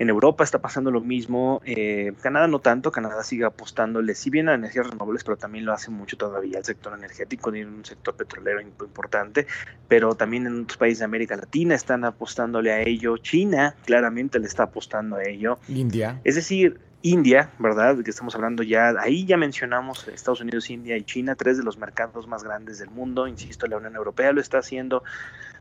en 0.00 0.08
Europa 0.08 0.42
está 0.42 0.62
pasando 0.62 0.90
lo 0.90 1.02
mismo. 1.02 1.60
Eh, 1.66 2.14
Canadá 2.22 2.48
no 2.48 2.58
tanto. 2.58 2.90
Canadá 2.90 3.22
sigue 3.22 3.44
apostándole, 3.44 4.14
si 4.14 4.30
bien 4.30 4.48
a 4.48 4.54
energías 4.54 4.88
renovables, 4.88 5.22
pero 5.24 5.36
también 5.36 5.66
lo 5.66 5.74
hace 5.74 5.90
mucho 5.90 6.16
todavía 6.16 6.56
el 6.56 6.64
sector 6.64 6.96
energético, 6.96 7.52
tiene 7.52 7.70
un 7.70 7.84
sector 7.84 8.16
petrolero 8.16 8.62
importante. 8.62 9.46
Pero 9.88 10.14
también 10.14 10.46
en 10.46 10.62
otros 10.62 10.78
países 10.78 11.00
de 11.00 11.04
América 11.04 11.36
Latina 11.36 11.74
están 11.74 12.06
apostándole 12.06 12.72
a 12.72 12.80
ello. 12.80 13.18
China 13.18 13.74
claramente 13.84 14.38
le 14.38 14.46
está 14.46 14.62
apostando 14.62 15.16
a 15.16 15.22
ello. 15.22 15.58
India. 15.68 16.18
Es 16.24 16.36
decir, 16.36 16.80
India, 17.02 17.50
¿verdad? 17.58 18.02
Que 18.02 18.08
estamos 18.08 18.34
hablando 18.34 18.62
ya, 18.62 18.94
ahí 18.98 19.26
ya 19.26 19.36
mencionamos 19.36 20.08
Estados 20.08 20.40
Unidos, 20.40 20.70
India 20.70 20.96
y 20.96 21.02
China, 21.02 21.34
tres 21.34 21.58
de 21.58 21.62
los 21.62 21.76
mercados 21.76 22.26
más 22.26 22.42
grandes 22.42 22.78
del 22.78 22.88
mundo. 22.88 23.28
Insisto, 23.28 23.66
la 23.66 23.76
Unión 23.76 23.96
Europea 23.96 24.32
lo 24.32 24.40
está 24.40 24.60
haciendo 24.60 25.02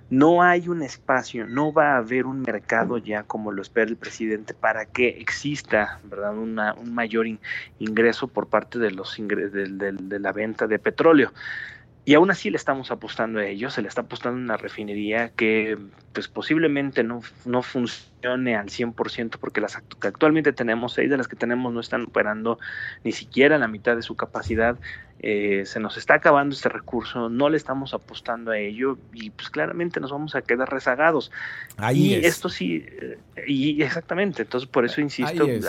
no 0.10 0.42
hay 0.42 0.68
un 0.68 0.82
espacio, 0.82 1.48
no 1.48 1.72
va 1.72 1.94
a 1.94 1.98
haber 1.98 2.26
un 2.26 2.42
mercado 2.42 2.98
ya 2.98 3.24
como 3.24 3.52
lo 3.52 3.62
espera 3.62 3.90
el 3.90 3.98
presidente 3.98 4.54
para 4.54 4.86
que 4.86 5.10
exista 5.10 6.00
¿verdad? 6.04 6.36
un 6.36 6.94
mayor 6.94 7.28
ingreso 7.78 8.28
por 8.28 8.48
parte 8.48 8.80
de, 8.80 8.92
los 8.92 9.16
de 9.18 10.20
la 10.20 10.32
venta 10.32 10.68
de 10.68 10.80
petróleo. 10.80 11.32
Y 12.06 12.16
aún 12.16 12.32
así 12.32 12.50
le 12.50 12.58
estamos 12.58 12.92
apostando 12.92 13.40
a 13.40 13.46
ello, 13.46 13.70
se 13.70 13.82
le 13.82 13.88
está 13.88 14.02
apostando 14.02 14.40
una 14.40 14.58
refinería 14.58 15.30
que 15.30 15.78
pues 16.14 16.28
posiblemente 16.28 17.04
no, 17.04 17.22
no 17.46 17.62
funcione 17.62 18.56
al 18.56 18.68
100% 18.68 19.38
porque 19.40 19.62
las 19.62 19.78
que 20.00 20.08
actualmente 20.08 20.54
tenemos, 20.54 20.94
seis 20.94 21.10
de 21.10 21.18
las 21.18 21.28
que 21.28 21.36
tenemos 21.36 21.72
no 21.72 21.80
están 21.80 22.04
operando 22.04 22.58
ni 23.04 23.12
siquiera 23.12 23.58
la 23.58 23.68
mitad 23.68 23.96
de 23.96 24.02
su 24.02 24.16
capacidad. 24.16 24.80
Eh, 25.22 25.64
se 25.66 25.82
nos 25.82 25.98
está 25.98 26.16
acabando 26.16 26.56
este 26.56 26.70
recurso, 26.70 27.30
no 27.30 27.50
le 27.50 27.58
estamos 27.58 27.94
apostando 27.94 28.52
a 28.52 28.58
ello 28.58 28.98
y 29.14 29.32
pues 29.32 29.50
claramente 29.50 30.00
nos 30.00 30.12
vamos 30.12 30.34
a 30.34 30.42
quedar 30.42 30.72
rezagados. 30.72 31.30
Ahí 31.76 32.14
y 32.14 32.26
esto 32.26 32.48
sí, 32.48 32.86
eh, 32.88 33.18
y 33.46 33.84
exactamente, 33.84 34.44
entonces 34.44 34.70
por 34.70 34.86
eso 34.86 35.02
insisto. 35.02 35.46
Es. 35.46 35.68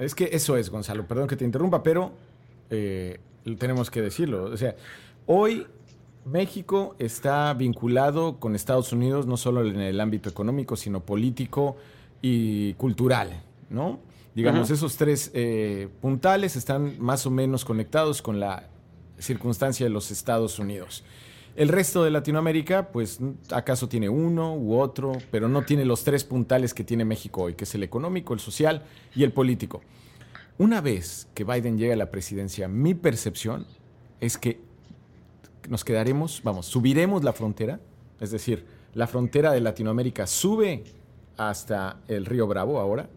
es. 0.00 0.14
que 0.16 0.30
eso 0.32 0.56
es, 0.56 0.70
Gonzalo, 0.70 1.06
perdón 1.06 1.28
que 1.28 1.36
te 1.36 1.44
interrumpa, 1.44 1.84
pero 1.84 2.12
eh, 2.68 3.20
tenemos 3.58 3.90
que 3.90 4.02
decirlo. 4.02 4.44
O 4.44 4.56
sea, 4.56 4.74
Hoy 5.30 5.66
México 6.24 6.96
está 6.98 7.52
vinculado 7.52 8.40
con 8.40 8.54
Estados 8.54 8.94
Unidos 8.94 9.26
no 9.26 9.36
solo 9.36 9.62
en 9.62 9.78
el 9.78 10.00
ámbito 10.00 10.30
económico, 10.30 10.74
sino 10.74 11.00
político 11.00 11.76
y 12.22 12.72
cultural, 12.74 13.42
¿no? 13.68 14.00
Digamos, 14.34 14.70
esos 14.70 14.96
tres 14.96 15.30
eh, 15.34 15.90
puntales 16.00 16.56
están 16.56 16.98
más 16.98 17.26
o 17.26 17.30
menos 17.30 17.66
conectados 17.66 18.22
con 18.22 18.40
la 18.40 18.70
circunstancia 19.18 19.84
de 19.84 19.90
los 19.90 20.10
Estados 20.10 20.58
Unidos. 20.58 21.04
El 21.56 21.68
resto 21.68 22.02
de 22.04 22.10
Latinoamérica, 22.10 22.88
pues 22.88 23.20
acaso 23.50 23.86
tiene 23.86 24.08
uno 24.08 24.56
u 24.56 24.80
otro, 24.80 25.12
pero 25.30 25.46
no 25.46 25.60
tiene 25.60 25.84
los 25.84 26.04
tres 26.04 26.24
puntales 26.24 26.72
que 26.72 26.84
tiene 26.84 27.04
México 27.04 27.42
hoy, 27.42 27.54
que 27.54 27.64
es 27.64 27.74
el 27.74 27.82
económico, 27.82 28.32
el 28.32 28.40
social 28.40 28.82
y 29.14 29.24
el 29.24 29.32
político. 29.32 29.82
Una 30.56 30.80
vez 30.80 31.28
que 31.34 31.44
Biden 31.44 31.76
llegue 31.76 31.92
a 31.92 31.96
la 31.96 32.10
presidencia, 32.10 32.66
mi 32.66 32.94
percepción 32.94 33.66
es 34.20 34.38
que 34.38 34.67
nos 35.68 35.84
quedaremos, 35.84 36.40
vamos, 36.42 36.66
subiremos 36.66 37.22
la 37.22 37.32
frontera, 37.32 37.80
es 38.20 38.30
decir, 38.30 38.66
la 38.94 39.06
frontera 39.06 39.52
de 39.52 39.60
Latinoamérica 39.60 40.26
sube 40.26 40.84
hasta 41.36 42.00
el 42.08 42.26
río 42.26 42.46
Bravo 42.46 42.80
ahora. 42.80 43.08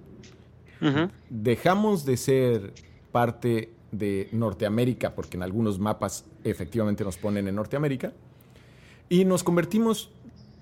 Dejamos 1.29 2.05
de 2.05 2.17
ser 2.17 2.73
parte 3.11 3.71
de 3.91 4.29
Norteamérica, 4.31 5.13
porque 5.13 5.37
en 5.37 5.43
algunos 5.43 5.79
mapas 5.79 6.25
efectivamente 6.43 7.03
nos 7.03 7.17
ponen 7.17 7.47
en 7.47 7.55
Norteamérica, 7.55 8.13
y 9.09 9.25
nos 9.25 9.43
convertimos 9.43 10.09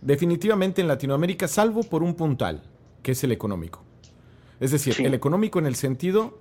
definitivamente 0.01 0.81
en 0.81 0.87
Latinoamérica, 0.87 1.47
salvo 1.47 1.83
por 1.83 2.03
un 2.03 2.15
puntal, 2.15 2.63
que 3.03 3.11
es 3.13 3.23
el 3.23 3.31
económico. 3.31 3.83
Es 4.59 4.71
decir, 4.71 4.95
el 4.99 5.13
económico 5.13 5.59
en 5.59 5.67
el 5.67 5.75
sentido 5.75 6.39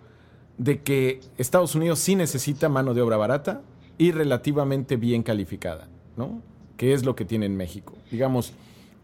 de 0.56 0.82
que 0.82 1.20
Estados 1.36 1.74
Unidos 1.74 2.00
sí 2.00 2.16
necesita 2.16 2.68
mano 2.68 2.94
de 2.94 3.02
obra 3.02 3.16
barata, 3.16 3.62
y 3.98 4.12
relativamente 4.12 4.96
bien 4.96 5.22
calificada, 5.22 5.88
¿no? 6.16 6.40
Que 6.76 6.94
es 6.94 7.04
lo 7.04 7.16
que 7.16 7.24
tiene 7.24 7.46
en 7.46 7.56
México. 7.56 7.94
Digamos, 8.10 8.54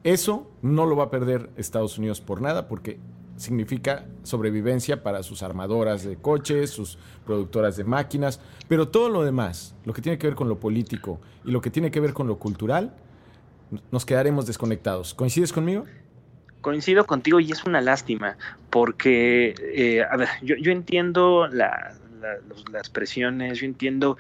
eso 0.05 0.51
no 0.63 0.87
lo 0.87 0.97
va 0.97 1.05
a 1.05 1.11
perder 1.11 1.51
Estados 1.57 1.99
Unidos 1.99 2.21
por 2.21 2.41
nada 2.41 2.69
porque 2.69 2.99
significa 3.37 4.07
sobrevivencia 4.23 5.03
para 5.03 5.23
sus 5.23 5.43
armadoras 5.43 6.05
de 6.05 6.17
coches, 6.17 6.71
sus 6.71 6.99
productoras 7.27 7.77
de 7.77 7.85
máquinas, 7.85 8.41
pero 8.69 8.89
todo 8.89 9.09
lo 9.09 9.25
demás, 9.25 9.75
lo 9.85 9.93
que 9.93 10.03
tiene 10.03 10.19
que 10.19 10.29
ver 10.29 10.37
con 10.37 10.49
lo 10.49 10.61
político 10.61 11.21
y 11.45 11.51
lo 11.51 11.61
que 11.61 11.71
tiene 11.71 11.91
que 11.91 12.01
ver 12.01 12.13
con 12.13 12.27
lo 12.27 12.39
cultural, 12.39 12.95
nos 13.91 14.07
quedaremos 14.07 14.47
desconectados. 14.47 15.15
¿Coincides 15.15 15.53
conmigo? 15.53 15.85
Coincido 16.61 17.05
contigo 17.07 17.41
y 17.41 17.51
es 17.51 17.65
una 17.65 17.81
lástima, 17.81 18.37
porque, 18.71 19.55
eh, 19.75 20.03
a 20.03 20.17
ver, 20.17 20.29
yo, 20.43 20.71
entiendo 20.71 21.47
las 21.49 22.89
presiones, 22.91 23.59
yo 23.59 23.67
entiendo 23.67 24.17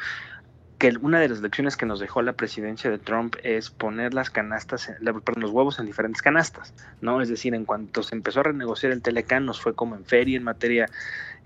que 0.85 0.99
una 1.01 1.18
de 1.18 1.31
las 1.31 1.40
lecciones 1.40 1.79
que 1.79 1.87
nos 1.87 1.99
dejó 1.99 2.20
la 2.20 2.35
presidencia 2.35 2.90
de 2.90 2.99
Trump 2.99 3.37
es 3.42 3.70
poner 3.70 4.12
las 4.12 4.29
canastas, 4.29 4.92
perdón, 5.03 5.40
los 5.40 5.51
huevos 5.51 5.79
en 5.79 5.87
diferentes 5.87 6.20
canastas, 6.20 6.75
¿no? 7.01 7.23
Es 7.23 7.31
decir, 7.31 7.55
en 7.55 7.64
cuanto 7.64 8.03
se 8.03 8.14
empezó 8.14 8.40
a 8.40 8.42
renegociar 8.42 8.92
el 8.92 9.01
Telecán, 9.01 9.47
nos 9.47 9.62
fue 9.62 9.75
como 9.75 9.97
en 9.97 10.05
feria 10.05 10.37
en 10.37 10.44
materia 10.44 10.90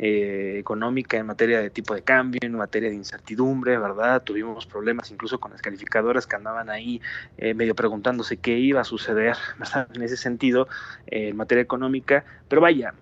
eh, 0.01 0.57
económica, 0.59 1.19
en 1.19 1.27
materia 1.27 1.61
de 1.61 1.71
tipo 1.71 1.95
de 1.95 2.03
cambio, 2.03 2.41
en 2.43 2.55
materia 2.55 2.89
de 2.89 2.97
incertidumbre, 2.97 3.79
¿verdad? 3.79 4.25
Tuvimos 4.25 4.67
problemas 4.67 5.13
incluso 5.13 5.39
con 5.39 5.53
las 5.53 5.63
calificadoras 5.63 6.27
que 6.27 6.35
andaban 6.35 6.69
ahí 6.69 7.01
eh, 7.37 7.55
medio 7.55 7.77
preguntándose 7.77 8.39
qué 8.39 8.59
iba 8.59 8.81
a 8.81 8.85
suceder, 8.85 9.37
¿verdad? 9.61 9.87
En 9.95 10.03
ese 10.03 10.17
sentido, 10.17 10.67
eh, 11.07 11.29
en 11.29 11.37
materia 11.37 11.63
económica, 11.63 12.25
pero 12.49 12.61
vaya, 12.61 12.93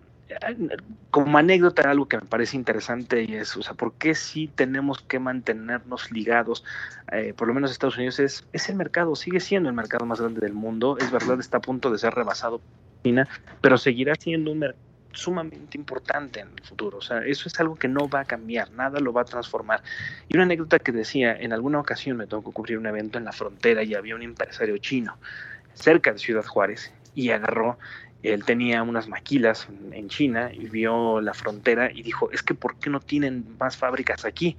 como 1.11 1.39
anécdota 1.39 1.89
algo 1.91 2.09
que 2.09 2.17
me 2.19 2.27
parece 2.27 2.57
interesante 2.57 3.25
y 3.25 3.35
es, 3.35 3.57
o 3.57 3.63
sea, 3.63 3.75
¿por 3.75 3.95
qué 3.95 4.15
sí 4.15 4.51
tenemos 4.55 5.01
que 5.01 5.19
mantenernos 5.19 6.11
ligados? 6.11 6.65
Eh, 7.13 7.33
por 7.37 7.49
lo 7.49 7.55
menos 7.55 7.71
Estados 7.71 7.97
Unidos 7.97 8.19
es, 8.19 8.45
el 8.69 8.75
mercado, 8.77 9.15
sigue 9.17 9.41
siendo 9.41 9.69
el 9.69 9.75
mercado 9.75 10.05
más 10.05 10.21
grande 10.21 10.41
del 10.41 10.53
mundo, 10.53 10.99
es 10.99 11.11
verdad, 11.11 11.39
está 11.41 11.59
a 11.59 11.61
punto 11.61 11.91
de 11.91 11.99
ser 11.99 12.15
rebasado 12.15 12.59
por 12.59 12.69
China, 13.05 13.29
pero 13.61 13.79
seguirá 13.79 14.15
siendo 14.17 14.53
un 14.53 14.61
mercado 14.61 14.87
sumamente 15.13 15.79
importante 15.79 16.41
en 16.41 16.49
el 16.49 16.63
futuro. 16.63 16.99
O 16.99 17.01
sea, 17.01 17.21
eso 17.21 17.49
es 17.49 17.59
algo 17.59 17.77
que 17.77 17.89
no 17.89 18.09
va 18.09 18.21
a 18.21 18.25
cambiar, 18.25 18.71
nada 18.73 19.01
lo 19.01 19.13
va 19.13 19.23
a 19.23 19.25
transformar. 19.25 19.83
Y 20.29 20.37
una 20.37 20.45
anécdota 20.45 20.79
que 20.79 20.93
decía, 20.93 21.35
en 21.35 21.55
alguna 21.55 21.81
ocasión 21.81 22.19
me 22.19 22.27
tocó 22.27 22.53
cubrir 22.53 22.77
un 22.79 22.87
evento 22.87 23.17
en 23.17 23.25
la 23.25 23.33
frontera 23.33 23.83
y 23.83 23.95
había 23.95 24.15
un 24.15 24.23
empresario 24.23 24.77
chino 24.79 25.17
cerca 25.73 26.13
de 26.13 26.19
Ciudad 26.19 26.45
Juárez 26.45 26.93
y 27.15 27.31
agarró 27.31 27.79
él 28.33 28.45
tenía 28.45 28.83
unas 28.83 29.09
maquilas 29.09 29.69
en 29.93 30.09
China 30.09 30.51
y 30.53 30.69
vio 30.69 31.21
la 31.21 31.35
frontera 31.35 31.91
y 31.93 32.03
dijo, 32.03 32.31
es 32.33 32.43
que 32.43 32.55
¿por 32.55 32.77
qué 32.77 32.91
no 32.91 33.01
tienen 33.01 33.45
más 33.59 33.77
fábricas 33.77 34.25
aquí? 34.25 34.57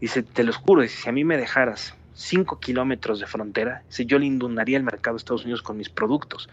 dice, 0.00 0.22
te 0.22 0.44
lo 0.44 0.52
juro, 0.52 0.86
si 0.86 1.08
a 1.08 1.12
mí 1.12 1.24
me 1.24 1.36
dejaras 1.36 1.94
cinco 2.14 2.58
kilómetros 2.58 3.20
de 3.20 3.26
frontera, 3.26 3.82
dice, 3.88 4.06
yo 4.06 4.18
le 4.18 4.26
inundaría 4.26 4.76
el 4.76 4.82
mercado 4.82 5.16
de 5.16 5.18
Estados 5.18 5.44
Unidos 5.44 5.62
con 5.62 5.76
mis 5.76 5.88
productos. 5.88 6.48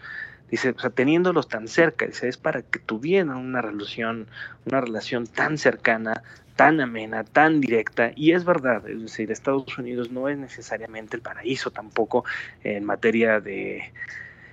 Dice, 0.50 0.70
o 0.70 0.78
sea, 0.78 0.90
teniéndolos 0.90 1.48
tan 1.48 1.66
cerca, 1.66 2.06
dice, 2.06 2.28
es 2.28 2.36
para 2.36 2.62
que 2.62 2.78
tuvieran 2.78 3.30
una 3.30 3.62
relación, 3.62 4.28
una 4.64 4.80
relación 4.80 5.26
tan 5.26 5.58
cercana, 5.58 6.22
tan 6.54 6.80
amena, 6.80 7.24
tan 7.24 7.60
directa, 7.60 8.12
y 8.14 8.32
es 8.32 8.44
verdad, 8.44 8.88
es 8.88 9.02
decir, 9.02 9.30
Estados 9.30 9.76
Unidos 9.76 10.10
no 10.10 10.28
es 10.28 10.38
necesariamente 10.38 11.16
el 11.16 11.22
paraíso 11.22 11.70
tampoco 11.70 12.24
en 12.62 12.84
materia 12.84 13.40
de, 13.40 13.92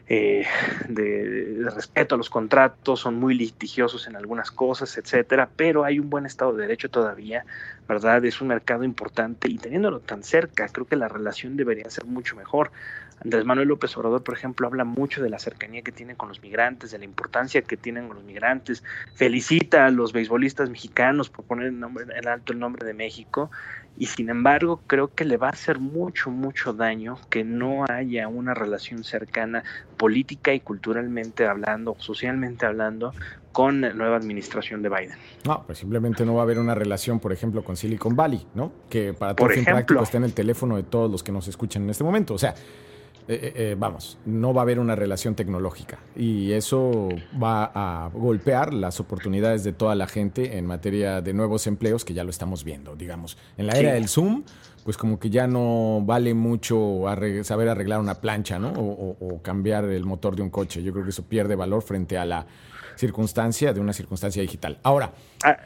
eh, 0.07 0.45
de, 0.89 1.65
respeto 1.73 2.15
a 2.15 2.17
los 2.17 2.29
contratos, 2.29 2.99
son 2.99 3.15
muy 3.15 3.35
litigiosos 3.35 4.07
en 4.07 4.15
algunas 4.15 4.51
cosas, 4.51 4.97
etcétera, 4.97 5.49
pero 5.55 5.83
hay 5.83 5.99
un 5.99 6.09
buen 6.09 6.25
Estado 6.25 6.53
de 6.53 6.63
Derecho 6.63 6.89
todavía, 6.89 7.45
¿verdad? 7.87 8.23
Es 8.25 8.41
un 8.41 8.49
mercado 8.49 8.83
importante 8.83 9.49
y 9.49 9.57
teniéndolo 9.57 9.99
tan 9.99 10.23
cerca, 10.23 10.67
creo 10.69 10.85
que 10.85 10.95
la 10.95 11.07
relación 11.07 11.55
debería 11.55 11.89
ser 11.89 12.05
mucho 12.05 12.35
mejor. 12.35 12.71
Andrés 13.21 13.45
Manuel 13.45 13.67
López 13.67 13.95
Obrador, 13.97 14.23
por 14.23 14.35
ejemplo, 14.35 14.67
habla 14.67 14.83
mucho 14.83 15.21
de 15.23 15.29
la 15.29 15.39
cercanía 15.39 15.81
que 15.81 15.91
tiene 15.91 16.15
con 16.15 16.29
los 16.29 16.41
migrantes, 16.41 16.91
de 16.91 16.99
la 16.99 17.05
importancia 17.05 17.61
que 17.61 17.77
tienen 17.77 18.07
con 18.07 18.17
los 18.17 18.25
migrantes, 18.25 18.83
felicita 19.15 19.85
a 19.85 19.91
los 19.91 20.13
beisbolistas 20.13 20.69
mexicanos 20.69 21.29
por 21.29 21.45
poner 21.45 21.67
en, 21.67 21.79
nombre, 21.79 22.05
en 22.15 22.27
alto 22.27 22.53
el 22.53 22.59
nombre 22.59 22.85
de 22.85 22.93
México 22.93 23.49
y 23.97 24.07
sin 24.07 24.29
embargo 24.29 24.81
creo 24.87 25.13
que 25.13 25.25
le 25.25 25.37
va 25.37 25.47
a 25.47 25.51
hacer 25.51 25.79
mucho, 25.79 26.31
mucho 26.31 26.73
daño 26.73 27.17
que 27.29 27.43
no 27.43 27.85
haya 27.87 28.27
una 28.27 28.53
relación 28.53 29.03
cercana 29.03 29.63
política 29.97 30.53
y 30.53 30.59
culturalmente 30.59 31.45
hablando, 31.45 31.95
socialmente 31.99 32.65
hablando, 32.65 33.13
con 33.51 33.81
la 33.81 33.93
nueva 33.93 34.17
administración 34.17 34.81
de 34.81 34.89
Biden. 34.89 35.17
No, 35.45 35.63
pues 35.65 35.77
simplemente 35.77 36.25
no 36.25 36.33
va 36.33 36.41
a 36.41 36.43
haber 36.43 36.57
una 36.57 36.73
relación, 36.73 37.19
por 37.19 37.31
ejemplo, 37.31 37.63
con 37.63 37.77
Silicon 37.77 38.15
Valley, 38.15 38.45
¿no? 38.55 38.71
Que 38.89 39.13
para 39.13 39.35
todo 39.35 39.47
fin 39.49 39.63
práctico 39.63 40.01
está 40.01 40.17
en 40.17 40.23
el 40.23 40.33
teléfono 40.33 40.75
de 40.75 40.83
todos 40.83 41.09
los 41.09 41.21
que 41.21 41.31
nos 41.31 41.47
escuchan 41.47 41.83
en 41.83 41.91
este 41.91 42.03
momento. 42.03 42.33
O 42.33 42.39
sea, 42.39 42.55
Eh, 43.27 43.53
eh, 43.55 43.75
vamos, 43.77 44.17
no 44.25 44.53
va 44.53 44.61
a 44.61 44.63
haber 44.63 44.79
una 44.79 44.95
relación 44.95 45.33
tecnológica 45.33 45.99
y 46.13 46.51
eso 46.51 47.07
va 47.41 47.71
a 47.73 48.09
golpear 48.09 48.73
las 48.73 48.99
oportunidades 48.99 49.63
de 49.63 49.71
toda 49.71 49.95
la 49.95 50.07
gente 50.07 50.57
en 50.57 50.65
materia 50.65 51.21
de 51.21 51.33
nuevos 51.33 51.65
empleos 51.67 52.03
que 52.03 52.13
ya 52.13 52.25
lo 52.25 52.31
estamos 52.31 52.65
viendo, 52.65 52.97
digamos. 52.97 53.37
En 53.57 53.67
la 53.67 53.73
era 53.79 53.93
del 53.93 54.09
Zoom, 54.09 54.43
pues 54.83 54.97
como 54.97 55.19
que 55.19 55.29
ya 55.29 55.47
no 55.47 56.01
vale 56.05 56.33
mucho 56.33 57.03
saber 57.43 57.69
arreglar 57.69 58.01
una 58.01 58.15
plancha, 58.15 58.59
¿no? 58.59 58.73
O, 58.73 59.39
cambiar 59.41 59.85
el 59.85 60.03
motor 60.03 60.35
de 60.35 60.41
un 60.41 60.49
coche. 60.49 60.83
Yo 60.83 60.91
creo 60.91 61.05
que 61.05 61.11
eso 61.11 61.23
pierde 61.23 61.55
valor 61.55 61.81
frente 61.81 62.17
a 62.17 62.25
la 62.25 62.45
circunstancia 62.95 63.73
de 63.73 63.79
una 63.79 63.93
circunstancia 63.93 64.41
digital. 64.41 64.79
Ahora, 64.83 65.13
ah, 65.45 65.57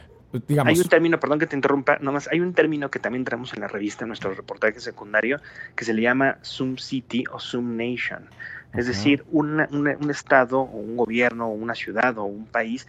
hay 0.66 0.80
un 0.80 0.88
término, 0.88 1.20
perdón 1.20 1.40
que 1.40 1.48
te 1.48 1.56
interrumpa, 1.56 1.98
nomás 2.00 2.28
hay 2.32 2.40
un 2.40 2.54
término 2.54 2.92
que 2.92 3.00
también 3.00 3.24
tenemos 3.24 3.54
en 3.54 3.62
la 3.62 3.68
revista, 3.68 4.04
en 4.04 4.10
nuestro 4.10 4.34
reportaje 4.34 4.80
secundario, 4.80 5.40
que 5.76 5.86
se 5.86 5.94
le 5.94 6.02
llama 6.02 6.38
Zoom 6.44 6.78
City 6.78 7.24
o 7.32 7.40
Zoom 7.40 7.78
Nation. 7.78 8.30
Es 8.74 8.88
decir, 8.88 9.24
un 9.32 10.10
estado 10.10 10.60
o 10.60 10.78
un 10.78 10.98
gobierno 10.98 11.48
o 11.48 11.52
una 11.52 11.74
ciudad 11.74 12.18
o 12.18 12.26
un 12.26 12.46
país 12.46 12.88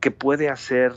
que 0.00 0.10
puede 0.10 0.50
hacer 0.50 0.92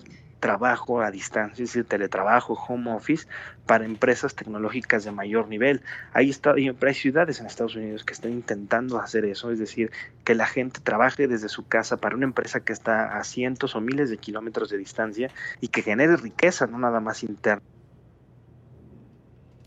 trabajo 0.45 1.01
a 1.01 1.09
distancia, 1.09 1.63
es 1.63 1.69
decir, 1.71 1.85
teletrabajo, 1.85 2.53
home 2.53 2.91
office, 2.91 3.27
para 3.65 3.83
empresas 3.83 4.35
tecnológicas 4.35 5.03
de 5.03 5.09
mayor 5.09 5.47
nivel. 5.47 5.81
Hay, 6.13 6.31
hay 6.45 6.93
ciudades 6.93 7.39
en 7.39 7.47
Estados 7.47 7.75
Unidos 7.75 8.03
que 8.03 8.13
están 8.13 8.31
intentando 8.31 8.99
hacer 8.99 9.25
eso, 9.25 9.49
es 9.49 9.57
decir, 9.57 9.91
que 10.23 10.35
la 10.35 10.45
gente 10.45 10.81
trabaje 10.81 11.27
desde 11.27 11.49
su 11.49 11.67
casa 11.67 11.97
para 11.97 12.15
una 12.15 12.25
empresa 12.25 12.59
que 12.59 12.73
está 12.73 13.17
a 13.17 13.23
cientos 13.23 13.75
o 13.75 13.81
miles 13.81 14.11
de 14.11 14.17
kilómetros 14.17 14.69
de 14.69 14.77
distancia 14.77 15.31
y 15.61 15.69
que 15.69 15.81
genere 15.81 16.15
riqueza, 16.15 16.67
no 16.67 16.77
nada 16.77 16.99
más 16.99 17.23
interna. 17.23 17.63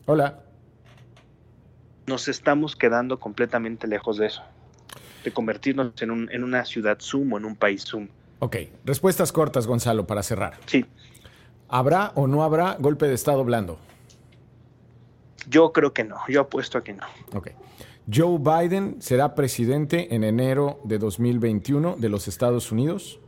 Hola. 0.06 0.44
Nos 2.06 2.28
estamos 2.28 2.76
quedando 2.76 3.18
completamente 3.18 3.88
lejos 3.88 4.16
de 4.16 4.26
eso, 4.26 4.44
de 5.24 5.32
convertirnos 5.32 6.00
en, 6.02 6.12
un, 6.12 6.30
en 6.30 6.44
una 6.44 6.64
ciudad 6.64 6.98
Zoom 7.00 7.32
o 7.32 7.38
en 7.38 7.46
un 7.46 7.56
país 7.56 7.84
Zoom. 7.84 8.06
Ok, 8.40 8.56
respuestas 8.84 9.32
cortas, 9.32 9.66
Gonzalo, 9.66 10.06
para 10.06 10.22
cerrar. 10.22 10.58
Sí. 10.66 10.84
¿Habrá 11.68 12.12
o 12.14 12.26
no 12.26 12.44
habrá 12.44 12.76
golpe 12.78 13.06
de 13.06 13.14
Estado 13.14 13.44
blando? 13.44 13.78
Yo 15.48 15.72
creo 15.72 15.92
que 15.92 16.04
no, 16.04 16.16
yo 16.28 16.42
apuesto 16.42 16.78
a 16.78 16.84
que 16.84 16.94
no. 16.94 17.04
Ok. 17.34 17.50
¿Joe 18.12 18.38
Biden 18.38 19.02
será 19.02 19.34
presidente 19.34 20.14
en 20.14 20.24
enero 20.24 20.80
de 20.84 20.98
2021 20.98 21.96
de 21.98 22.08
los 22.08 22.26
Estados 22.28 22.72
Unidos? 22.72 23.20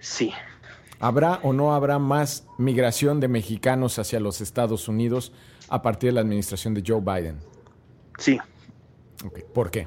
Sí. 0.00 0.32
¿Habrá 0.98 1.40
o 1.42 1.52
no 1.52 1.74
habrá 1.74 1.98
más 1.98 2.46
migración 2.58 3.20
de 3.20 3.28
mexicanos 3.28 3.98
hacia 3.98 4.18
los 4.18 4.40
Estados 4.40 4.88
Unidos 4.88 5.32
a 5.68 5.82
partir 5.82 6.08
de 6.08 6.14
la 6.14 6.20
administración 6.22 6.74
de 6.74 6.82
Joe 6.84 7.00
Biden? 7.00 7.38
Sí. 8.18 8.38
Ok. 9.24 9.40
¿Por 9.52 9.70
qué? 9.70 9.86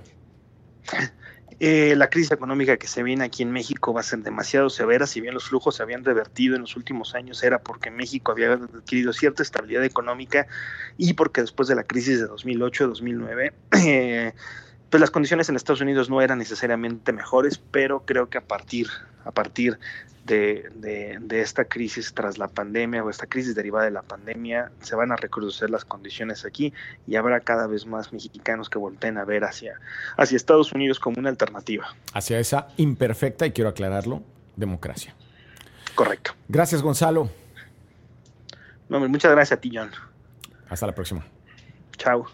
Eh, 1.60 1.96
la 1.96 2.10
crisis 2.10 2.32
económica 2.32 2.78
que 2.78 2.86
se 2.86 3.02
viene 3.02 3.24
aquí 3.24 3.42
en 3.42 3.52
México 3.52 3.92
va 3.92 4.02
a 4.02 4.04
ser 4.04 4.20
demasiado 4.20 4.70
severa, 4.70 5.08
si 5.08 5.22
bien 5.22 5.34
los 5.34 5.46
flujos 5.46 5.76
se 5.76 5.84
habían 5.84 6.06
revertido 6.06 6.56
en 6.56 6.62
los 6.62 6.76
últimos 6.76 7.16
años, 7.16 7.42
era 7.42 7.60
porque 7.60 7.90
México 7.90 8.32
había 8.32 8.54
adquirido 8.54 9.12
cierta 9.12 9.42
estabilidad 9.42 9.84
económica 9.84 10.46
y 10.98 11.14
porque 11.14 11.42
después 11.42 11.68
de 11.68 11.76
la 11.76 11.84
crisis 11.84 12.20
de 12.20 12.28
2008-2009, 12.28 13.54
eh, 13.88 14.34
pues 14.90 15.02
las 15.02 15.12
condiciones 15.12 15.50
en 15.50 15.56
Estados 15.56 15.82
Unidos 15.82 16.10
no 16.10 16.22
eran 16.22 16.40
necesariamente 16.40 17.12
mejores, 17.12 17.60
pero 17.72 18.04
creo 18.06 18.30
que 18.30 18.38
a 18.38 18.42
partir, 18.42 18.88
a 19.26 19.32
partir 19.32 19.80
de, 20.28 21.20
esta 21.32 21.66
crisis 21.66 22.14
tras 22.14 22.38
la 22.38 22.48
pandemia 22.48 23.04
o 23.04 23.10
esta 23.10 23.28
crisis 23.28 23.56
derivada 23.56 23.86
de 23.86 23.92
la 23.92 24.02
pandemia, 24.02 24.72
se 24.82 24.96
van 24.96 25.12
a 25.12 25.16
recrudecer 25.16 25.70
las 25.70 25.86
condiciones 25.86 26.46
aquí 26.46 26.74
y 27.06 27.16
habrá 27.16 27.40
cada 27.40 27.68
vez 27.68 27.86
más 27.86 28.12
mexicanos 28.14 28.70
que 28.70 28.78
volteen 28.78 29.18
a 29.18 29.26
ver 29.26 29.44
hacia, 29.44 29.80
hacia 30.18 30.36
Estados 30.36 30.74
Unidos 30.74 31.00
como 31.00 31.20
una 31.20 31.30
alternativa. 31.30 31.88
Hacia 32.14 32.40
esa 32.40 32.68
imperfecta, 32.78 33.46
y 33.46 33.52
quiero 33.52 33.70
aclararlo, 33.70 34.22
democracia. 34.56 35.16
Correcto. 35.96 36.32
Gracias, 36.48 36.82
Gonzalo. 36.82 37.30
muchas 38.90 39.32
gracias 39.32 39.58
a 39.58 39.62
ti, 39.62 39.72
John. 39.74 39.92
Hasta 40.70 40.86
la 40.86 40.94
próxima. 40.94 41.26
Chao. 41.98 42.28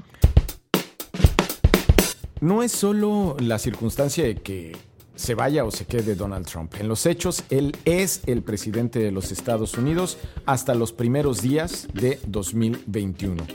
No 2.44 2.62
es 2.62 2.74
solo 2.74 3.38
la 3.40 3.58
circunstancia 3.58 4.26
de 4.26 4.36
que 4.36 4.76
se 5.16 5.34
vaya 5.34 5.64
o 5.64 5.72
se 5.72 5.86
quede 5.86 6.14
Donald 6.14 6.46
Trump. 6.46 6.74
En 6.78 6.90
los 6.90 7.06
hechos, 7.06 7.46
él 7.50 7.74
es 7.86 8.20
el 8.26 8.42
presidente 8.42 9.00
de 9.00 9.14
los 9.14 9.32
Estados 9.32 9.78
Unidos 9.78 10.18
hasta 10.46 10.76
los 10.76 10.92
primeros 10.92 11.42
días 11.42 11.88
de 11.94 12.20
2021. 12.28 13.48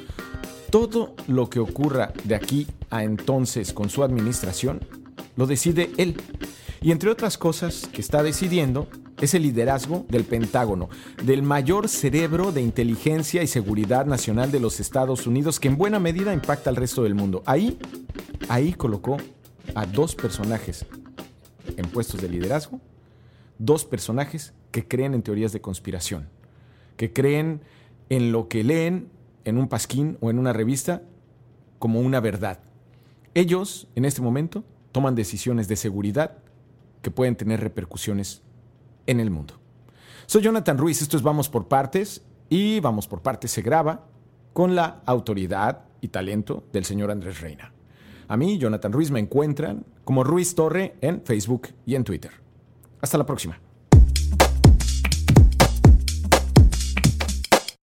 Todo 0.70 1.14
lo 1.26 1.50
que 1.50 1.60
ocurra 1.60 2.14
de 2.24 2.34
aquí 2.34 2.66
a 2.88 3.04
entonces 3.04 3.74
con 3.74 3.90
su 3.90 4.02
administración 4.02 4.80
lo 5.36 5.46
decide 5.46 5.90
él. 5.98 6.16
Y 6.80 6.90
entre 6.90 7.10
otras 7.10 7.36
cosas 7.36 7.86
que 7.92 8.00
está 8.00 8.22
decidiendo 8.22 8.88
es 9.20 9.34
el 9.34 9.42
liderazgo 9.42 10.06
del 10.08 10.24
Pentágono, 10.24 10.88
del 11.24 11.42
mayor 11.42 11.88
cerebro 11.88 12.52
de 12.52 12.62
inteligencia 12.62 13.42
y 13.42 13.48
seguridad 13.48 14.06
nacional 14.06 14.50
de 14.50 14.60
los 14.60 14.80
Estados 14.80 15.26
Unidos 15.26 15.60
que 15.60 15.68
en 15.68 15.76
buena 15.76 15.98
medida 15.98 16.32
impacta 16.32 16.70
al 16.70 16.76
resto 16.76 17.02
del 17.02 17.14
mundo. 17.14 17.42
Ahí, 17.44 17.78
ahí 18.48 18.72
colocó 18.72 19.18
a 19.74 19.86
dos 19.86 20.14
personajes 20.14 20.86
en 21.76 21.90
puestos 21.90 22.20
de 22.20 22.28
liderazgo, 22.28 22.80
dos 23.58 23.84
personajes 23.84 24.54
que 24.70 24.86
creen 24.86 25.14
en 25.14 25.22
teorías 25.22 25.52
de 25.52 25.60
conspiración, 25.60 26.28
que 26.96 27.12
creen 27.12 27.62
en 28.08 28.32
lo 28.32 28.48
que 28.48 28.64
leen 28.64 29.10
en 29.44 29.58
un 29.58 29.68
pasquín 29.68 30.16
o 30.20 30.30
en 30.30 30.38
una 30.38 30.52
revista 30.52 31.02
como 31.78 32.00
una 32.00 32.20
verdad. 32.20 32.60
Ellos, 33.34 33.88
en 33.94 34.04
este 34.04 34.22
momento, 34.22 34.64
toman 34.92 35.14
decisiones 35.14 35.68
de 35.68 35.76
seguridad 35.76 36.38
que 37.02 37.10
pueden 37.10 37.36
tener 37.36 37.60
repercusiones 37.60 38.42
en 39.06 39.20
el 39.20 39.30
mundo. 39.30 39.54
Soy 40.26 40.42
Jonathan 40.42 40.76
Ruiz, 40.78 41.00
esto 41.00 41.16
es 41.16 41.22
Vamos 41.22 41.48
por 41.48 41.68
Partes 41.68 42.22
y 42.50 42.80
Vamos 42.80 43.06
por 43.06 43.22
Partes 43.22 43.50
se 43.50 43.62
graba 43.62 44.06
con 44.52 44.74
la 44.74 45.02
autoridad 45.06 45.84
y 46.00 46.08
talento 46.08 46.64
del 46.72 46.84
señor 46.84 47.10
Andrés 47.10 47.40
Reina. 47.40 47.72
A 48.28 48.36
mí, 48.36 48.58
Jonathan 48.58 48.92
Ruiz, 48.92 49.10
me 49.10 49.20
encuentran 49.20 49.84
como 50.04 50.22
Ruiz 50.22 50.54
Torre 50.54 50.94
en 51.00 51.22
Facebook 51.22 51.68
y 51.86 51.94
en 51.94 52.04
Twitter. 52.04 52.30
Hasta 53.00 53.16
la 53.16 53.24
próxima. 53.24 53.58